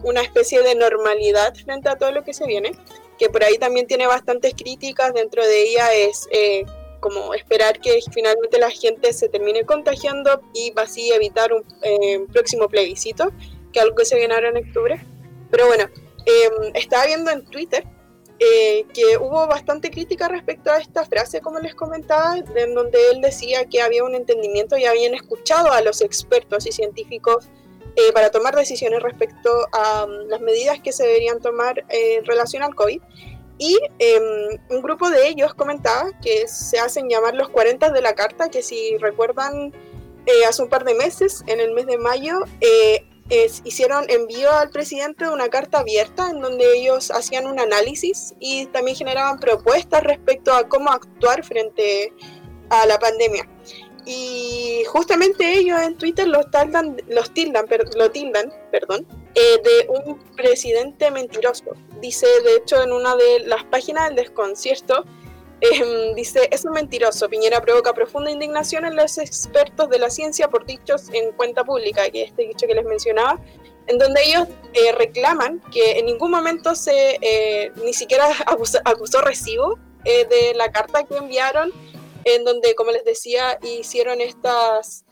[0.03, 2.73] una especie de normalidad frente a todo lo que se viene,
[3.19, 6.27] que por ahí también tiene bastantes críticas, dentro de ella es...
[6.33, 6.65] Eh,
[7.05, 12.67] como esperar que finalmente la gente se termine contagiando y así evitar un eh, próximo
[12.67, 13.31] plebiscito,
[13.75, 15.05] que algo que se viene ahora en octubre.
[15.51, 15.85] Pero bueno,
[16.25, 17.85] em, estaba viendo en Twitter
[18.39, 23.21] eh, que hubo bastante crítica respecto a esta frase, como les comentaba, en donde él
[23.21, 27.51] decía que había un entendimiento y habían escuchado a los expertos y científicos
[27.97, 32.63] eh, para tomar decisiones respecto a um, las medidas que se deberían tomar en relación
[32.63, 33.03] al COVID.
[33.59, 38.15] Y em, un grupo de ellos comentaba que se hacen llamar los 40 de la
[38.15, 39.73] carta, que si recuerdan,
[40.27, 42.41] eh, hace un par de meses, en el mes de mayo,
[43.65, 48.67] hicieron envío al presidente de una carta abierta en donde ellos hacían un análisis y
[48.67, 52.13] también generaban propuestas respecto a cómo actuar frente
[52.71, 53.49] a la pandemia.
[54.07, 60.19] Y justamente ellos en Twitter los, tildan, los tildan, lo tildan perdón, eh, de un
[60.37, 61.77] presidente mentiroso.
[62.01, 65.05] Dice, de hecho, en una de las páginas del desconcierto,
[65.61, 67.29] Em, dice, es un mentiroso.
[67.29, 72.11] Piñera provoca profunda indignación en los expertos de la ciencia por dichos en cuenta pública,
[72.11, 73.41] que este dicho que les mencionaba,
[73.87, 78.29] en donde ellos eh, reclaman que en ningún momento se eh, ni siquiera
[78.85, 81.73] acusó, recibo eh, de la carta que enviaron,
[82.25, 85.05] en donde, como les decía, hicieron estas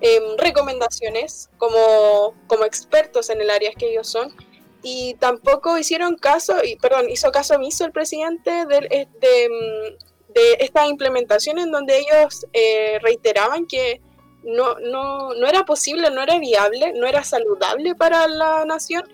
[0.00, 4.34] em, recomendaciones como, como expertos en el área que ellos son
[4.82, 10.52] y tampoco hicieron caso, y perdón, hizo caso omiso el presidente de, eh, mm, de,
[10.60, 14.00] esta implementación en donde ellos eh, reiteraban que
[14.42, 19.04] no, no, no, era posible, no era viable, no era saludable para la nación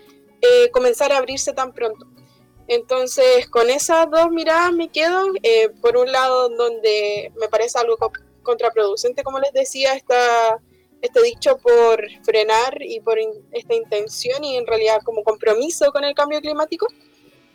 [0.41, 2.07] eh, comenzar a abrirse tan pronto.
[2.69, 5.25] Entonces, con esas dos miradas me quedo,
[5.81, 7.97] por un lado, donde me parece algo
[8.43, 10.59] contraproducente, como les decía, esta
[11.01, 13.17] este dicho por frenar y por
[13.51, 16.87] esta intención y en realidad como compromiso con el cambio climático.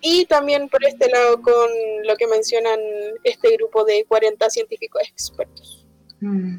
[0.01, 1.70] Y también por este lado con
[2.05, 2.80] lo que mencionan
[3.22, 5.86] este grupo de 40 científicos expertos.
[6.20, 6.59] Mm.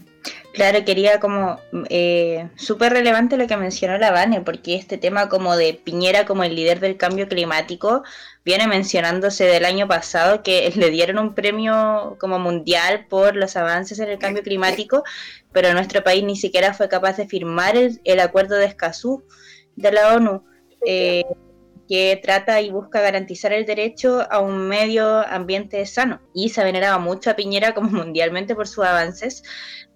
[0.54, 1.60] Claro, quería como
[1.90, 6.44] eh, súper relevante lo que mencionó la Vane, porque este tema como de Piñera como
[6.44, 8.04] el líder del cambio climático
[8.46, 14.00] viene mencionándose del año pasado que le dieron un premio como mundial por los avances
[14.00, 15.04] en el cambio climático,
[15.52, 19.24] pero nuestro país ni siquiera fue capaz de firmar el, acuerdo de Escazú
[19.76, 20.44] de la ONU.
[20.86, 21.24] Eh,
[21.94, 26.24] que trata y busca garantizar el derecho a un medio ambiente sano.
[26.34, 29.44] Y se veneraba mucho a Piñera como mundialmente por sus avances,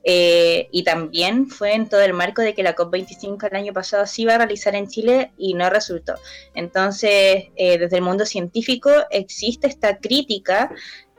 [0.03, 4.05] eh, y también fue en todo el marco de que la COP25 el año pasado
[4.05, 6.13] se iba a realizar en Chile y no resultó.
[6.53, 10.69] Entonces, eh, desde el mundo científico existe esta crítica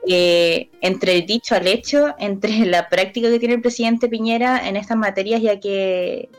[0.07, 4.77] eh, entre el dicho al hecho, entre la práctica que tiene el presidente Piñera en
[4.77, 6.29] estas materias, ya que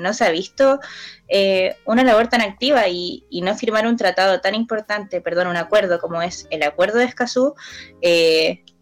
[0.00, 0.80] no se ha visto
[1.84, 6.00] una labor tan activa y, y, no firmar un tratado tan importante, perdón, un acuerdo
[6.00, 7.54] como es el acuerdo de Escazú,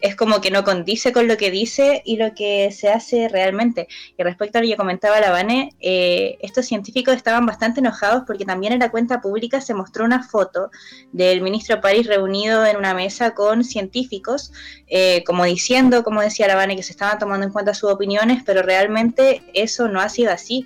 [0.01, 3.87] es como que no condice con lo que dice y lo que se hace realmente.
[4.17, 8.45] Y respecto a lo que comentaba la Vane, eh, estos científicos estaban bastante enojados porque
[8.45, 10.71] también en la cuenta pública se mostró una foto
[11.11, 14.53] del ministro París reunido en una mesa con científicos,
[14.87, 18.43] eh, como diciendo, como decía la Vane, que se estaban tomando en cuenta sus opiniones,
[18.45, 20.65] pero realmente eso no ha sido así.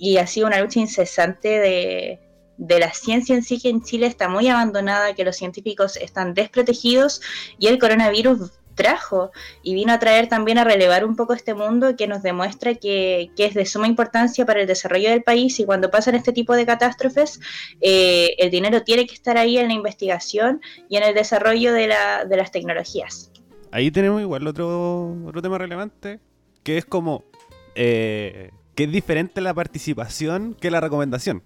[0.00, 2.18] Y ha sido una lucha incesante de,
[2.56, 6.34] de la ciencia en sí que en Chile está muy abandonada, que los científicos están
[6.34, 7.20] desprotegidos
[7.58, 9.30] y el coronavirus trajo
[9.62, 13.30] y vino a traer también a relevar un poco este mundo que nos demuestra que,
[13.36, 16.66] es de suma importancia para el desarrollo del país y cuando pasan este tipo de
[16.66, 17.40] catástrofes,
[17.80, 21.88] eh, el dinero tiene que estar ahí en la investigación y en el desarrollo de,
[21.88, 23.30] la, de las tecnologías.
[23.72, 26.20] Ahí tenemos igual otro, otro tema relevante,
[26.62, 27.24] que es como
[27.74, 31.42] eh, que es diferente la participación que la recomendación.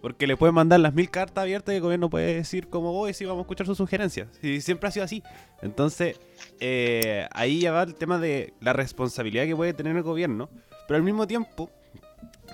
[0.00, 3.14] Porque le pueden mandar las mil cartas abiertas y el gobierno puede decir como voy,
[3.14, 4.26] si vamos a escuchar sus sugerencias.
[4.42, 5.22] Y siempre ha sido así.
[5.60, 6.18] Entonces,
[6.58, 10.50] eh, ahí ya va el tema de la responsabilidad que puede tener el gobierno.
[10.88, 11.70] Pero al mismo tiempo,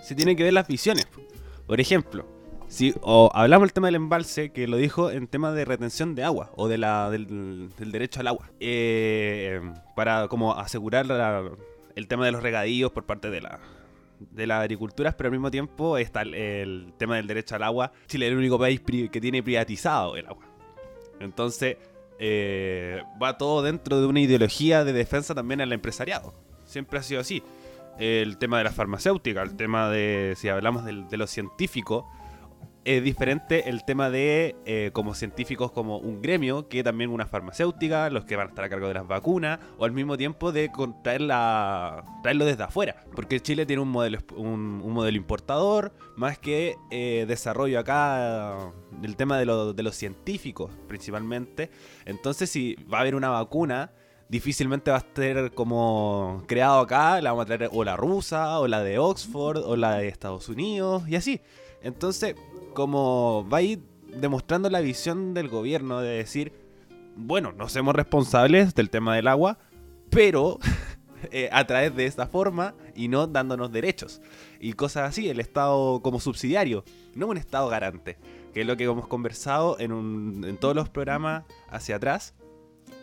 [0.02, 1.08] se tienen que ver las visiones.
[1.66, 2.26] Por ejemplo,
[2.66, 6.24] si o hablamos del tema del embalse, que lo dijo en tema de retención de
[6.24, 8.50] agua o de la, del, derecho al agua.
[8.60, 9.58] Eh,
[9.96, 11.06] para como asegurar
[11.94, 13.58] el tema de los regadíos por parte de la,
[14.18, 17.92] de la agricultura, pero al mismo tiempo está el, tema del derecho al agua.
[18.06, 20.44] Chile es el único país que tiene privatizado el agua.
[21.20, 21.76] Entonces,
[22.18, 26.34] eh, va todo dentro de una ideología de defensa también al empresariado.
[26.64, 27.42] Siempre ha sido así.
[27.98, 32.06] El tema de la farmacéutica, el tema de, si hablamos de, de lo científico,
[32.96, 38.08] es diferente el tema de eh, como científicos como un gremio que también una farmacéutica,
[38.08, 40.70] los que van a estar a cargo de las vacunas, o al mismo tiempo de
[41.02, 47.78] traerlo desde afuera, porque Chile tiene un modelo, un, modelo importador más que eh, desarrollo
[47.78, 48.72] acá
[49.02, 51.70] del tema de, de los científicos principalmente.
[52.06, 53.92] Entonces si va a haber una vacuna,
[54.30, 58.66] difícilmente va a estar como creado acá, la vamos a traer o la rusa, o
[58.66, 61.42] la de Oxford, o la de Estados Unidos, y así.
[61.82, 62.34] Entonces,
[62.78, 63.82] como va a ir
[64.20, 66.52] demostrando la visión del gobierno de decir,
[67.16, 69.58] bueno, no somos responsables del tema del agua,
[70.10, 70.60] pero
[71.32, 74.22] eh, a través de esta forma y no dándonos derechos
[74.60, 76.84] y cosas así, el Estado como subsidiario,
[77.16, 78.16] no un Estado garante,
[78.54, 82.36] que es lo que hemos conversado en, todos los programas hacia atrás.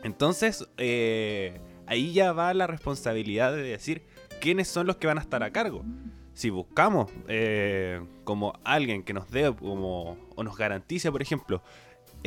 [0.03, 4.03] Entonces, eh, ahí ya va la responsabilidad de decir
[4.39, 5.83] quiénes son los que van a estar a cargo.
[6.35, 11.63] Si buscamos eh, como alguien que nos dé como, o nos garantice, por ejemplo,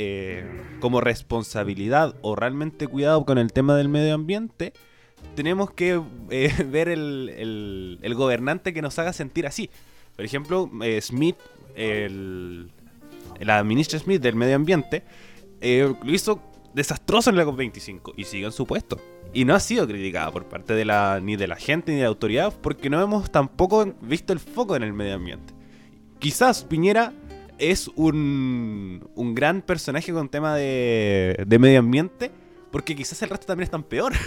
[0.00, 0.44] eh,
[0.78, 4.72] como responsabilidad o realmente cuidado con el tema del medio ambiente,
[5.34, 6.00] tenemos que
[6.30, 9.70] eh, ver el, el, gobernante que nos haga sentir así.
[10.14, 11.36] Por ejemplo, eh, Smith,
[11.74, 12.70] el,
[13.40, 15.02] la ministra Smith del medio ambiente,
[15.60, 16.40] lo hizo
[16.74, 19.00] desastroso en la COP25 y sigue en su puesto.
[19.32, 22.04] Y no ha sido criticada por parte de la, ni de la gente ni de
[22.04, 25.54] la autoridad porque no hemos tampoco visto el foco en el medio ambiente.
[26.18, 27.12] Quizás Piñera
[27.58, 32.30] es un, un gran personaje con tema de, de medio ambiente,
[32.70, 34.12] porque quizás el resto también están peor.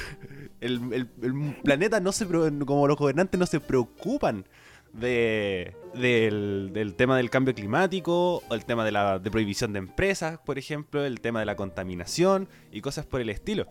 [0.61, 4.45] El, el, planeta no se, como los gobernantes no se preocupan
[4.93, 10.57] de, del, tema del cambio climático, el tema de la de prohibición de empresas, por
[10.57, 13.67] ejemplo, el tema de la contaminación y cosas por el estilo.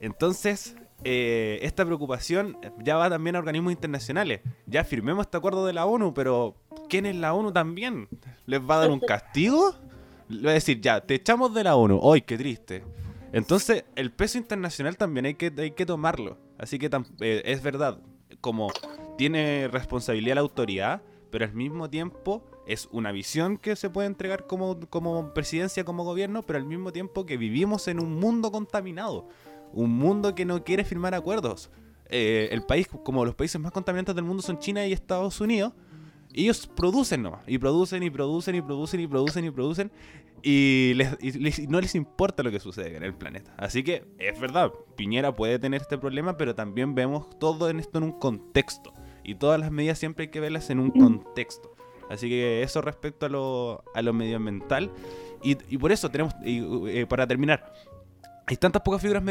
[0.00, 4.40] Entonces, eh, esta preocupación ya va también a organismos internacionales.
[4.66, 6.56] Ya firmemos este acuerdo de la ONU, pero
[6.88, 8.08] ¿quién es la ONU también?
[8.46, 9.74] ¿Les va a dar un castigo?
[10.28, 12.00] Le va a decir, ya, te echamos de la ONU.
[12.12, 12.82] ¡Ay, qué triste!
[13.32, 16.36] Entonces, el peso internacional también hay que, hay que tomarlo.
[16.58, 16.90] Así que
[17.20, 17.98] eh, es verdad,
[18.40, 18.70] como
[19.16, 24.46] tiene responsabilidad la autoridad, pero al mismo tiempo es una visión que se puede entregar
[24.46, 29.28] como, como presidencia, como gobierno, pero al mismo tiempo que vivimos en un mundo contaminado
[29.72, 31.70] un mundo que no quiere firmar acuerdos.
[32.08, 35.72] Eh, el país, como los países más contaminantes del mundo son China y Estados Unidos,
[36.34, 39.92] ellos producen nomás, y producen y producen y producen y producen y producen,
[40.42, 40.94] y,
[41.68, 43.54] no les importa lo que sucede en el planeta.
[43.58, 47.98] Así que es verdad, Piñera puede tener este problema, pero también vemos todo en esto
[47.98, 48.92] en un contexto,
[49.24, 51.74] y todas las medidas siempre hay que verlas en un contexto.
[52.10, 54.90] Así que eso respecto a lo, a lo medioambiental.
[55.42, 57.72] Y, por eso tenemos, eh, para terminar,
[58.46, 59.22] hay tantas pocas figuras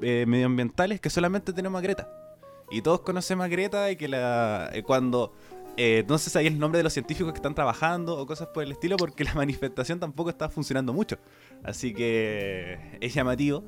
[0.00, 2.08] eh, medioambientales que solamente tenemos a Greta.
[2.70, 5.32] Y todos conocemos a Greta y que la eh, cuando
[5.76, 8.96] eh, no el nombre de los científicos que están trabajando o cosas por el estilo
[8.96, 11.18] porque la manifestación tampoco está funcionando mucho.
[11.62, 13.62] Así que es llamativo,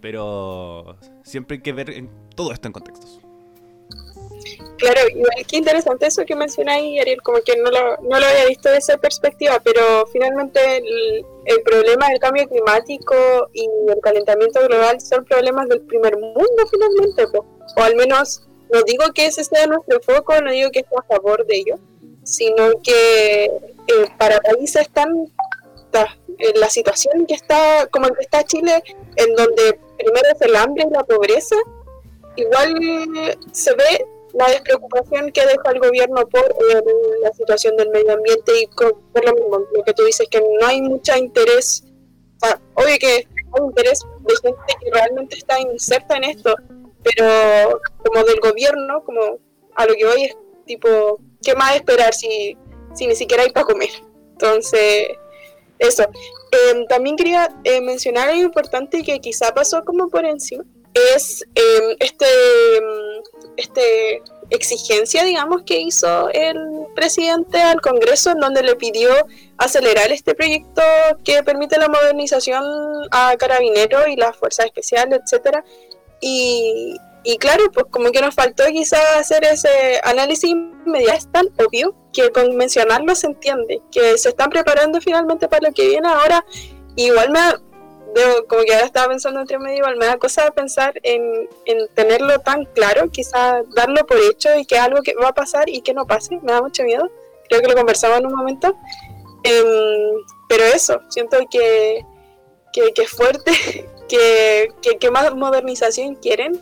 [0.00, 3.20] pero siempre hay que ver todo esto en contextos.
[4.76, 8.46] Claro, igual qué interesante eso que mencionáis, Ariel, como que no lo, no lo había
[8.46, 11.24] visto de esa perspectiva, pero finalmente el,
[11.64, 13.14] problema del cambio climático
[13.52, 19.04] y el calentamiento global son problemas del primer mundo finalmente, o al menos no digo
[19.14, 21.78] que ese sea nuestro foco, no digo que esté a favor de ello,
[22.22, 23.50] sino que eh,
[24.18, 25.26] para países tan
[26.38, 28.82] en la situación que está como en que está Chile,
[29.16, 31.56] en donde primero es el hambre y la pobreza,
[32.36, 32.74] igual
[33.52, 34.06] se ve
[34.38, 36.82] la despreocupación que deja el gobierno por eh,
[37.22, 40.66] la situación del medio ambiente y por lo mismo, lo que tú dices, que no
[40.66, 41.84] hay mucho interés,
[42.74, 46.54] obvio que hay interés de gente que realmente está inserta en esto,
[47.02, 49.38] pero como del gobierno, como
[49.74, 50.36] a lo que hoy es
[50.66, 52.56] tipo, ¿qué más esperar si,
[52.94, 53.90] si ni siquiera hay para comer?
[54.32, 55.08] Entonces,
[55.80, 56.04] eso.
[56.70, 60.64] Em, también quería eh, mencionar algo importante que quizá pasó como por encima,
[60.94, 62.26] es em, este,
[62.76, 63.22] em,
[63.56, 66.58] este exigencia, digamos, que hizo el
[66.94, 69.10] presidente al Congreso, en donde le pidió
[69.58, 70.82] acelerar este proyecto
[71.24, 72.64] que permite la modernización
[73.10, 75.64] a carabineros y las fuerzas especiales, etcétera.
[76.20, 81.46] Y, y claro, pues como que nos faltó quizás hacer ese análisis inmediato, es tan
[81.64, 86.08] obvio que con mencionarlo se entiende, que se están preparando finalmente para lo que viene
[86.08, 86.44] ahora.
[86.96, 87.40] Igual me,
[88.48, 92.38] como que ahora estaba pensando entre medio, igual me da cosa pensar en, en tenerlo
[92.40, 95.94] tan claro, quizás darlo por hecho y que algo que va a pasar y que
[95.94, 97.10] no pase, me da mucho miedo.
[97.48, 98.76] Creo que lo conversaba en un momento.
[99.44, 102.04] Em, pero eso, siento que,
[102.72, 103.52] que, que es fuerte,
[104.08, 106.54] que, que, más modernización quieren.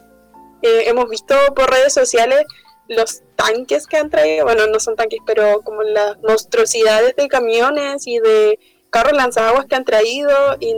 [0.62, 2.44] Eh, hemos visto por redes sociales
[2.88, 8.06] los tanques que han traído, bueno, no son tanques, pero como las monstruosidades de camiones
[8.06, 8.58] y de
[8.90, 10.74] carros lanzaguas que han traído y,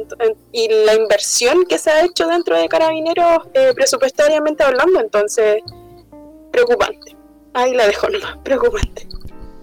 [0.84, 5.62] la inversión que se ha hecho dentro de Carabineros eh, presupuestariamente hablando, entonces
[6.50, 7.16] preocupante.
[7.54, 9.08] Ahí la dejo nomás, preocupante.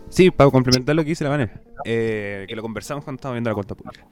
[0.09, 1.51] Sí, para complementar lo que dice la Vane,
[1.83, 4.07] eh, que lo conversamos cuando estábamos viendo la cuenta pública.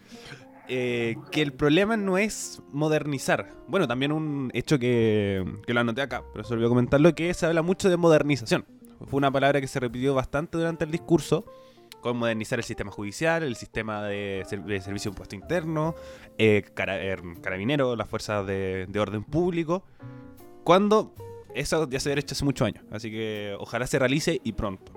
[0.67, 3.49] eh, que el problema no es modernizar.
[3.67, 7.45] Bueno, también un hecho que, que lo anoté acá, pero se olvidó comentarlo, que se
[7.45, 8.65] habla mucho de modernización.
[9.07, 11.45] Fue una palabra que se repitió bastante durante el discurso,
[12.03, 15.95] con modernizar el sistema judicial, el sistema de, ser- de servicio de impuesto interno,
[16.37, 19.85] eh, er, carabineros, las fuerzas de, de orden público,
[20.63, 21.15] cuando
[21.55, 22.83] eso ya se había hecho hace muchos años.
[22.91, 24.91] Así que ojalá se realice y pronto.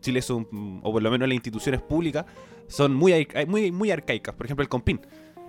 [0.00, 2.26] Chile es un, o por lo menos las instituciones públicas,
[2.68, 4.34] son muy, muy, muy arcaicas.
[4.34, 5.00] Por ejemplo, el COMPIN.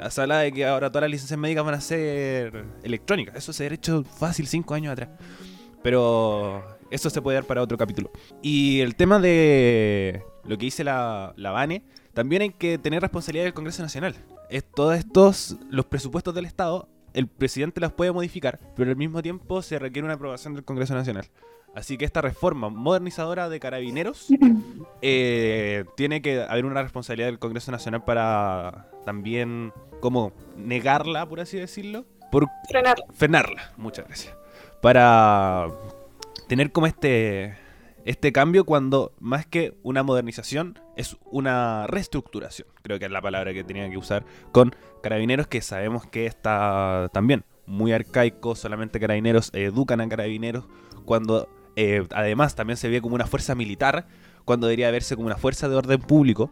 [0.10, 3.36] Se habla de que ahora todas las licencias médicas van a ser electrónicas.
[3.36, 5.10] Eso se ha hecho fácil cinco años atrás.
[5.84, 8.12] Pero eso se puede dar para otro capítulo.
[8.42, 11.84] Y el tema de lo que dice la, la Vane,
[12.14, 14.16] también hay que tener responsabilidad del Congreso Nacional.
[14.50, 19.22] Es, todos estos, los presupuestos del Estado, el presidente las puede modificar, pero al mismo
[19.22, 21.26] tiempo se requiere una aprobación del Congreso Nacional.
[21.74, 24.28] Así que esta reforma modernizadora de carabineros
[25.02, 29.72] eh, tiene que haber una responsabilidad del Congreso Nacional para también
[30.02, 33.06] como negarla, por así decirlo, por Frenarla.
[33.14, 33.72] frenarla.
[33.78, 34.36] Muchas gracias.
[34.82, 35.68] Para
[36.52, 37.56] tener como este
[38.04, 42.68] este cambio cuando más que una modernización es una reestructuración.
[42.82, 47.10] Creo que es la palabra que tenía que usar con carabineros que sabemos que está
[47.14, 50.66] también muy arcaico, solamente carabineros educan a carabineros
[51.06, 51.48] cuando
[51.78, 54.08] eh, además también se ve como una fuerza militar
[54.44, 56.52] cuando debería verse como una fuerza de orden público.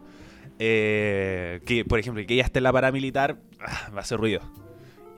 [0.58, 4.40] eh, que por ejemplo que ella esté la paramilitar ah, va a hacer ruido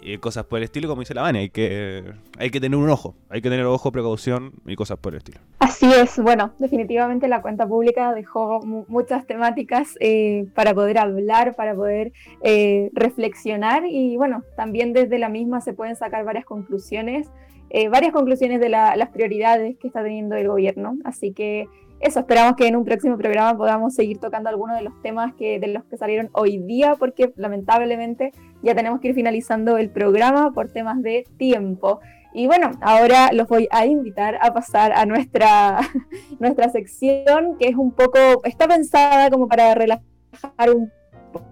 [0.02, 2.04] y cosas por el estilo, como dice la Vania, hay que,
[2.38, 5.40] hay que tener un ojo, hay que tener ojo, precaución y cosas por el estilo.
[5.60, 11.54] Así es, bueno, definitivamente la cuenta pública dejó mu- muchas temáticas eh, para poder hablar,
[11.54, 17.28] para poder eh, reflexionar y bueno, también desde la misma se pueden sacar varias conclusiones,
[17.70, 20.96] eh, varias conclusiones de la- las prioridades que está teniendo el gobierno.
[21.04, 21.68] Así que
[22.02, 25.60] eso, esperamos que en un próximo programa podamos seguir tocando algunos de los temas que,
[25.60, 28.32] de los que salieron hoy día, porque lamentablemente
[28.62, 32.00] ya tenemos que ir finalizando el programa por temas de tiempo.
[32.34, 35.78] Y bueno, ahora los voy a invitar a pasar a nuestra,
[36.40, 40.90] nuestra sección, que es un poco, está pensada como para relajar un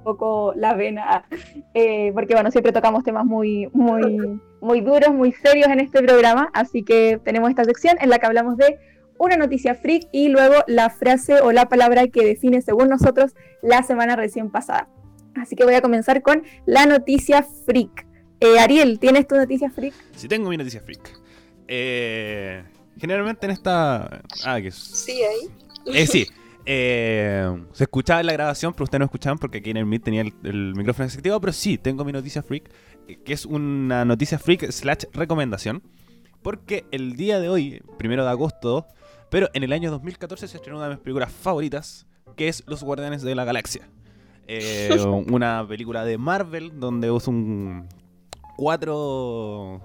[0.02, 1.24] poco la vena,
[1.74, 6.50] eh, porque bueno, siempre tocamos temas muy, muy, muy duros, muy serios en este programa,
[6.54, 8.89] así que tenemos esta sección en la que hablamos de
[9.20, 13.82] una noticia freak y luego la frase o la palabra que define según nosotros la
[13.82, 14.88] semana recién pasada.
[15.36, 18.06] Así que voy a comenzar con la noticia freak.
[18.40, 19.94] Eh, Ariel, ¿tienes tu noticia freak?
[20.16, 21.12] Si tengo mi noticia freak.
[21.68, 22.64] Eh,
[22.98, 24.22] generalmente en esta...
[24.44, 24.68] Ah, que...
[24.68, 25.94] es- Sí, ahí.
[25.94, 26.26] Eh, sí.
[26.66, 30.02] Eh, se escuchaba en la grabación, pero ustedes no escuchaban porque aquí en el Meet
[30.04, 31.40] tenía el, el micrófono desactivado.
[31.40, 32.70] Pero sí, tengo mi noticia freak,
[33.08, 35.82] eh, que es una noticia freak slash recomendación.
[36.42, 38.86] Porque el día de hoy, primero de agosto,
[39.30, 42.06] pero en el año 2014 se estrenó una de mis películas favoritas,
[42.36, 43.88] que es Los Guardianes de la Galaxia.
[44.46, 44.90] Eh,
[45.30, 47.88] una película de Marvel donde es un
[48.56, 49.80] cuatro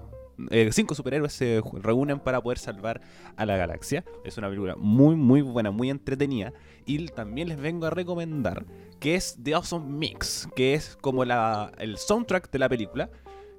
[0.50, 3.00] eh, cinco superhéroes se reúnen para poder salvar
[3.36, 4.04] a la galaxia.
[4.24, 6.52] Es una película muy, muy buena, muy entretenida.
[6.84, 8.66] Y también les vengo a recomendar
[9.00, 13.10] que es The Awesome Mix, que es como la, el soundtrack de la película.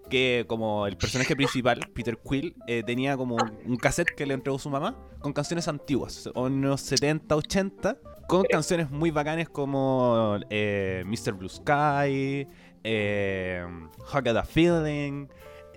[0.10, 3.36] Que como el personaje principal, Peter Quill, eh, tenía como
[3.66, 7.98] un, cassette que le entregó su mamá con canciones antiguas, unos 70, 80,
[8.28, 11.34] con canciones muy bacanes como eh, Mr.
[11.34, 12.48] Blue Sky,
[12.84, 13.66] eh,
[14.14, 15.28] Hug the Feeling,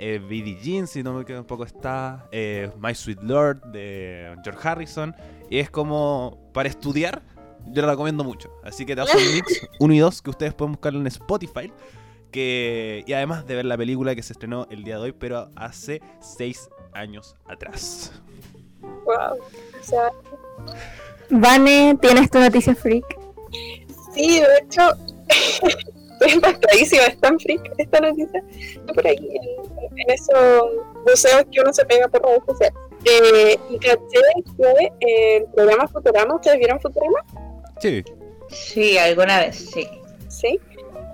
[0.03, 0.59] eh, B.D.
[0.63, 5.15] Jean, si no me un poco está, eh, My Sweet Lord de George Harrison.
[5.51, 7.23] Y es como para estudiar,
[7.67, 8.51] yo lo recomiendo mucho.
[8.65, 11.71] Así que te hago un mix 1 y 2 que ustedes pueden buscarlo en Spotify.
[12.31, 15.51] Que, y además de ver la película que se estrenó el día de hoy, pero
[15.57, 18.13] hace 6 años atrás.
[19.05, 19.39] Wow.
[19.39, 20.11] O sea,
[21.31, 23.05] Vane, ¿tienes tu noticia freak?
[24.15, 24.83] sí, de hecho,
[25.29, 28.43] estoy impactadísima, es tan freak esta noticia.
[28.51, 30.63] Estoy por aquí, en, en esos
[31.05, 32.75] buceos que uno se pega por redes sociales.
[33.05, 33.99] Eh, y caché
[34.57, 37.25] que eh, el programa Futurama, ¿ustedes vieron Futurama?
[37.81, 38.05] Sí,
[38.51, 39.89] Sí, alguna vez, sí.
[40.29, 40.59] Sí.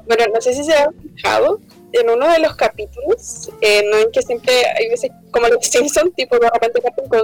[0.07, 1.61] Bueno, no sé si se han fijado
[1.93, 6.15] en uno de los capítulos, eh, no en que siempre hay veces como los Simpsons,
[6.15, 7.19] tipo de repente con,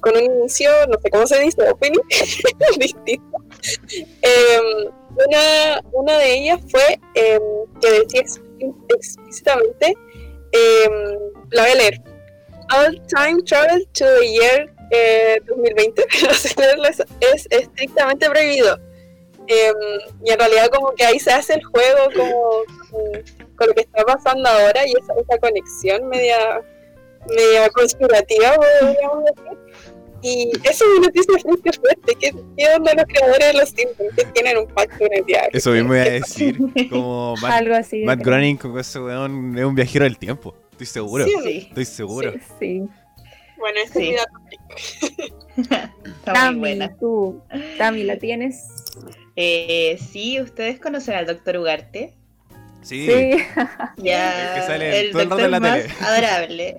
[0.00, 2.00] con un inicio, no sé cómo se dice, opening,
[2.78, 3.38] distinto.
[4.22, 4.60] Eh,
[5.26, 7.38] una, una de ellas fue eh,
[7.80, 8.40] que decía ex-
[8.88, 9.94] explícitamente,
[10.52, 10.88] eh,
[11.50, 12.00] la voy a leer,
[12.76, 18.78] All Time Travel to the Year eh, 2020, no sé leerlo, es, es estrictamente prohibido.
[19.52, 19.74] Em,
[20.24, 22.50] y en realidad como que ahí se hace el juego como
[22.90, 23.22] con,
[23.56, 26.62] con lo que está pasando ahora y esa, esa conexión media
[27.28, 29.58] media conspirativa podríamos decir
[30.22, 32.14] Y eso es una noticia muy fuerte.
[32.20, 34.14] ¿Qué, ¿Qué onda los creadores de los Simpsons?
[34.16, 35.50] Que tienen un pacto en el diario.
[35.52, 36.58] Eso mismo iba a decir.
[36.90, 38.04] Como Matt, Algo así.
[38.04, 40.54] Matt Groening con ese weón es un viajero del tiempo.
[40.72, 41.24] Estoy seguro.
[41.24, 42.32] Sí, Sí, Estoy seguro.
[42.60, 42.82] Sí.
[43.58, 43.88] Bueno, Sí.
[43.88, 44.30] es mi dato.
[46.20, 46.96] está muy buena.
[46.96, 47.42] tú.
[47.78, 48.66] Tami, ¿la tienes?
[49.42, 52.14] Eh, sí, ustedes conocen al doctor Ugarte.
[52.82, 53.06] Sí.
[53.06, 53.30] Sí.
[53.96, 55.94] Ya, El que sale el todo el rato doctor en la más tele.
[56.00, 56.76] adorable.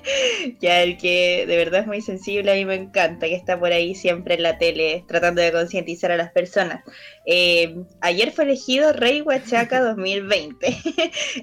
[0.60, 3.72] ya, el que de verdad es muy sensible, a mí me encanta, que está por
[3.72, 6.82] ahí siempre en la tele tratando de concientizar a las personas.
[7.26, 10.76] Eh, ayer fue elegido Rey Huachaca 2020.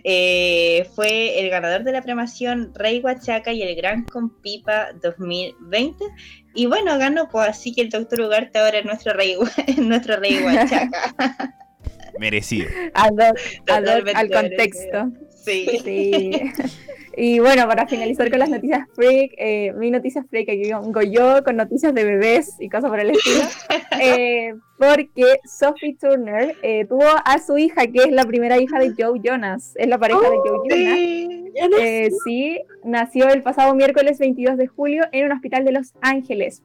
[0.04, 6.06] Eh, fue el ganador de la premiación Rey Huachaca y el Gran Compipa 2020.
[6.54, 9.36] Y bueno, ganó, pues así que el doctor Ugarte ahora es nuestro rey,
[9.78, 10.90] nuestro rey Huachaca.
[12.20, 12.70] Merecido.
[12.94, 14.42] Al merecido.
[14.42, 15.12] contexto.
[15.44, 15.68] Sí.
[15.84, 16.32] Sí.
[17.16, 21.44] Y bueno, para finalizar con las noticias freak, eh, mi noticia freak aquí vengo yo
[21.44, 23.44] con noticias de bebés y cosas por el estilo,
[24.02, 28.96] eh, porque Sophie Turner eh, tuvo a su hija, que es la primera hija de
[28.98, 30.96] Joe Jonas, es la pareja de Joe Jonas.
[30.98, 31.44] Sí.
[31.56, 35.72] Ya no Eh, sí, nació el pasado miércoles 22 de julio en un hospital de
[35.72, 36.64] Los Ángeles.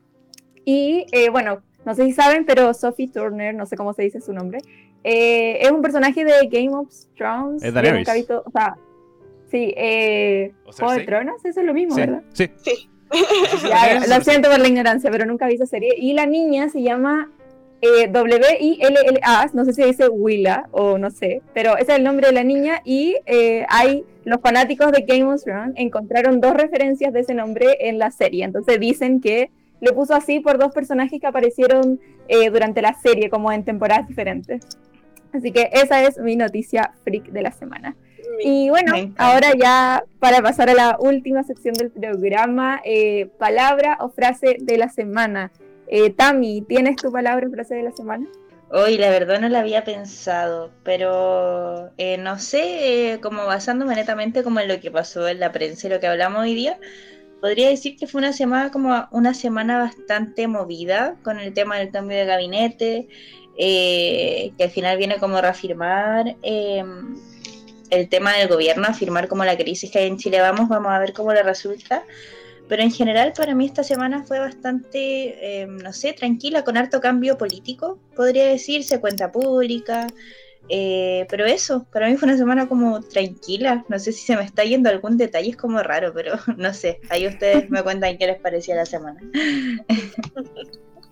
[0.64, 4.20] Y eh, bueno, no sé si saben, pero Sophie Turner, no sé cómo se dice
[4.20, 4.60] su nombre,
[5.04, 7.62] eh, es un personaje de Game of Thrones.
[7.62, 8.00] Es Daenerys.
[8.00, 8.76] nunca he visto, o sea,
[9.50, 11.06] sí, eh, O Juego de Cersei.
[11.06, 12.00] Tronos, eso es lo mismo, Sí.
[12.00, 12.22] ¿verdad?
[12.32, 12.50] Sí.
[12.62, 12.88] Sí.
[13.68, 15.94] Ya, lo siento por la ignorancia, pero nunca vi esa serie.
[15.96, 17.30] Y la niña se llama
[17.80, 22.26] eh, W-I-L-L-A, no sé si dice Willa o no sé, pero ese es el nombre
[22.26, 22.80] de la niña.
[22.84, 27.76] Y eh, hay los fanáticos de Game of Thrones encontraron dos referencias de ese nombre
[27.80, 28.44] en la serie.
[28.44, 29.50] Entonces dicen que
[29.80, 34.06] lo puso así por dos personajes que aparecieron eh, durante la serie, como en temporadas
[34.08, 34.64] diferentes.
[35.32, 37.96] Así que esa es mi noticia freak de la semana.
[38.40, 44.10] Y bueno, ahora ya para pasar a la última sección del programa, eh, palabra o
[44.10, 45.50] frase de la semana.
[45.88, 48.26] Eh, Tami, ¿tienes tu palabra o frase de la semana?
[48.70, 54.42] Hoy la verdad no la había pensado, pero eh, no sé, eh, como basándome netamente
[54.42, 56.78] como en lo que pasó en la prensa y lo que hablamos hoy día,
[57.40, 61.90] podría decir que fue una semana como una semana bastante movida con el tema del
[61.90, 63.08] cambio de gabinete,
[63.56, 66.84] eh, que al final viene como a reafirmar eh,
[67.90, 70.98] el tema del gobierno, afirmar como la crisis que hay en Chile vamos, vamos a
[70.98, 72.04] ver cómo le resulta.
[72.68, 77.00] Pero en general para mí esta semana fue bastante, eh, no sé, tranquila, con harto
[77.00, 80.06] cambio político, podría decirse, cuenta pública.
[80.68, 83.84] Eh, pero eso, para mí fue una semana como tranquila.
[83.88, 87.00] No sé si se me está yendo algún detalle, es como raro, pero no sé.
[87.10, 89.20] Ahí ustedes me cuentan qué les parecía la semana.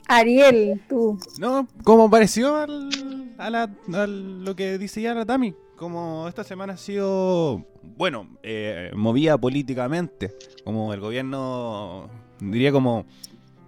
[0.09, 1.18] Ariel, tú.
[1.38, 2.90] No, como pareció al,
[3.38, 5.54] a, la, a lo que dice ya la Tami.
[5.76, 10.34] Como esta semana ha sido, bueno, eh, movida políticamente.
[10.64, 12.09] Como el gobierno,
[12.40, 13.04] diría como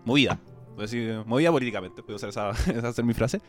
[0.05, 0.39] movida.
[0.79, 3.41] Decir, movida políticamente, puedo usar esa, esa ser mi frase.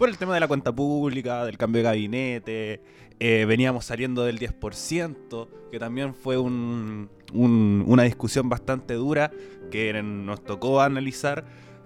[0.00, 2.80] Por el tema de la cuenta pública, del cambio de gabinete.
[3.22, 9.30] eh, veníamos saliendo del 10%, que también fue un- un- una discusión bastante dura
[9.70, 11.44] que nos tocó analizar.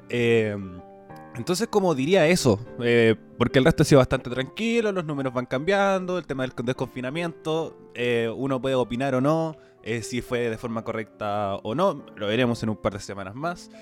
[0.09, 0.57] Eh,
[1.35, 5.47] entonces, como diría eso, Eh, porque el resto ha sido bastante tranquilo, los números van
[5.47, 7.91] cambiando, el tema del desconfinamiento,
[8.37, 9.57] uno puede opinar o no,
[10.03, 13.73] si fue de forma correcta o no, lo veremos en un par de semanas más,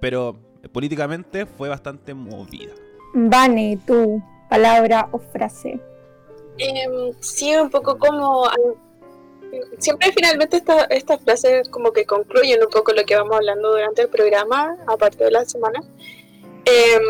[0.00, 0.36] pero
[0.72, 2.72] políticamente fue bastante movida.
[3.14, 5.80] Vane, tu palabra o frase.
[6.58, 8.44] Em, sí, un poco como...
[9.78, 14.02] Siempre finalmente esta- estas frases como que concluyen un poco lo que vamos hablando durante
[14.02, 15.80] el programa, aparte de la semana.
[16.66, 17.02] Em,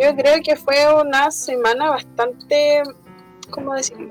[0.00, 2.82] yo creo que fue una semana bastante...
[3.50, 4.08] ¿Cómo decirlo?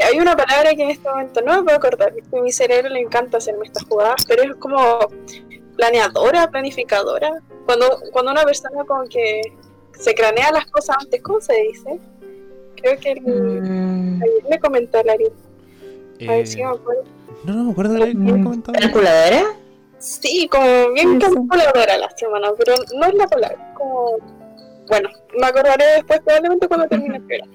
[0.00, 3.00] Hay una palabra que en este momento no me puedo acordar, a mi cerebro le
[3.00, 4.98] encanta hacerme estas jugadas, pero es como
[5.76, 7.32] planeadora, planificadora.
[7.66, 9.40] Cuando, cuando una persona como que
[10.02, 11.98] se cranea las cosas antes, ¿cómo se dice?
[12.76, 17.04] Creo que el, Mm, ayer le comenté a Larry, a ver Eh, si me acuerdo.
[17.44, 18.78] no, no me acuerdo de lo que me comentaba.
[18.78, 19.44] ¿Calculadora?
[19.98, 24.16] Sí, como bien calculadora la semana, pero no es la palabra, como...
[24.88, 25.08] Bueno,
[25.38, 27.52] me acordaré después probablemente cuando termine el programa.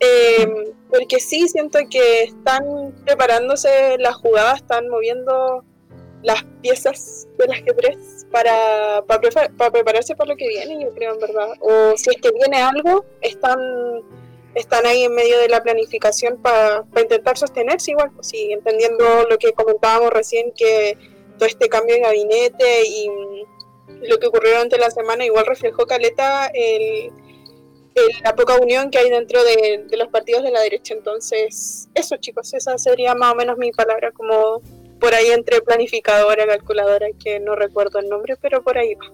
[0.00, 5.64] Eh, porque sí, siento que están preparándose las jugadas, están moviendo
[6.22, 11.14] las piezas del ajedrez para, para, prefa- para prepararse para lo que viene, yo creo
[11.14, 11.48] en verdad.
[11.60, 13.58] O si es que viene algo, están,
[14.54, 19.04] están ahí en medio de la planificación para, para intentar sostenerse igual, pues sí, entendiendo
[19.30, 20.96] lo que comentábamos recién, que
[21.38, 25.86] todo este cambio de gabinete y mm, lo que ocurrió durante la semana igual reflejó
[25.86, 27.12] Caleta el-
[28.22, 30.94] la poca unión que hay dentro de, de los partidos de la derecha.
[30.94, 34.60] Entonces, eso chicos, esa sería más o menos mi palabra, como
[34.98, 39.06] por ahí entre planificadora, calculadora, que no recuerdo el nombre, pero por ahí va.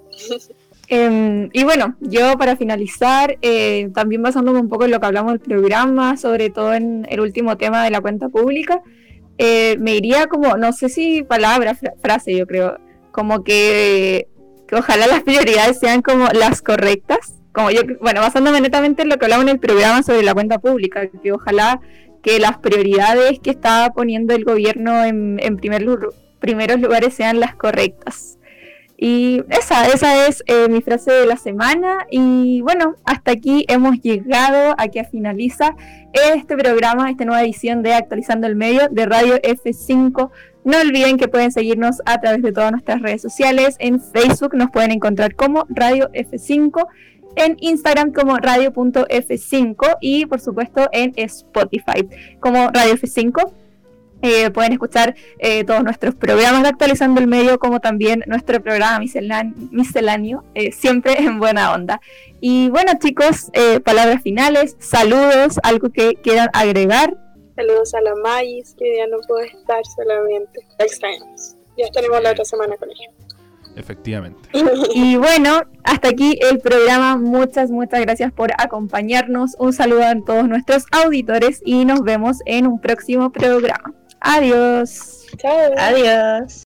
[0.88, 5.32] Em, y bueno, yo para finalizar, eh, también basándome un poco en lo que hablamos
[5.32, 8.82] del programa, sobre todo en el último tema de la cuenta pública,
[9.38, 12.78] eh, me iría como, no sé si palabra, frase, yo creo,
[13.12, 14.28] como que,
[14.68, 17.34] que, ojalá las prioridades sean como las correctas.
[17.52, 20.58] Como yo, bueno, basándome netamente en lo que hablamos en el programa sobre la cuenta
[20.58, 21.80] pública, que ojalá
[22.24, 25.86] que las prioridades que está poniendo el gobierno en, en primer,
[26.40, 28.38] primeros lugares sean las correctas.
[28.96, 32.06] Y esa, esa es eh, mi frase de la semana.
[32.10, 35.76] Y bueno, hasta aquí hemos llegado, aquí finaliza
[36.32, 40.30] este programa, esta nueva edición de Actualizando el Medio de Radio F5.
[40.64, 43.76] No olviden que pueden seguirnos a través de todas nuestras redes sociales.
[43.80, 46.86] En Facebook nos pueden encontrar como Radio F5,
[47.36, 52.08] en Instagram como radio.f5 y por supuesto en Spotify
[52.40, 53.52] como Radio F5.
[54.22, 58.98] Eh, pueden escuchar eh, todos nuestros programas de Actualizando el Medio, como también nuestro programa
[58.98, 62.00] misceláneo, eh, siempre en buena onda.
[62.40, 63.50] Y bueno, chicos,
[63.84, 67.14] palabras finales, saludos, algo que quieran agregar.
[67.54, 70.60] Saludos a la Mayis, que ya no puede estar solamente.
[70.78, 71.56] La.
[71.76, 73.23] Ya estaremos la otra semana con ella.
[73.76, 74.48] Efectivamente.
[74.94, 77.16] Y bueno, hasta aquí el programa.
[77.16, 79.56] Muchas, muchas gracias por acompañarnos.
[79.58, 83.92] Un saludo a todos nuestros auditores y nos vemos en un próximo programa.
[84.20, 85.26] Adiós.
[85.36, 85.72] Chao.
[85.76, 86.62] Adiós.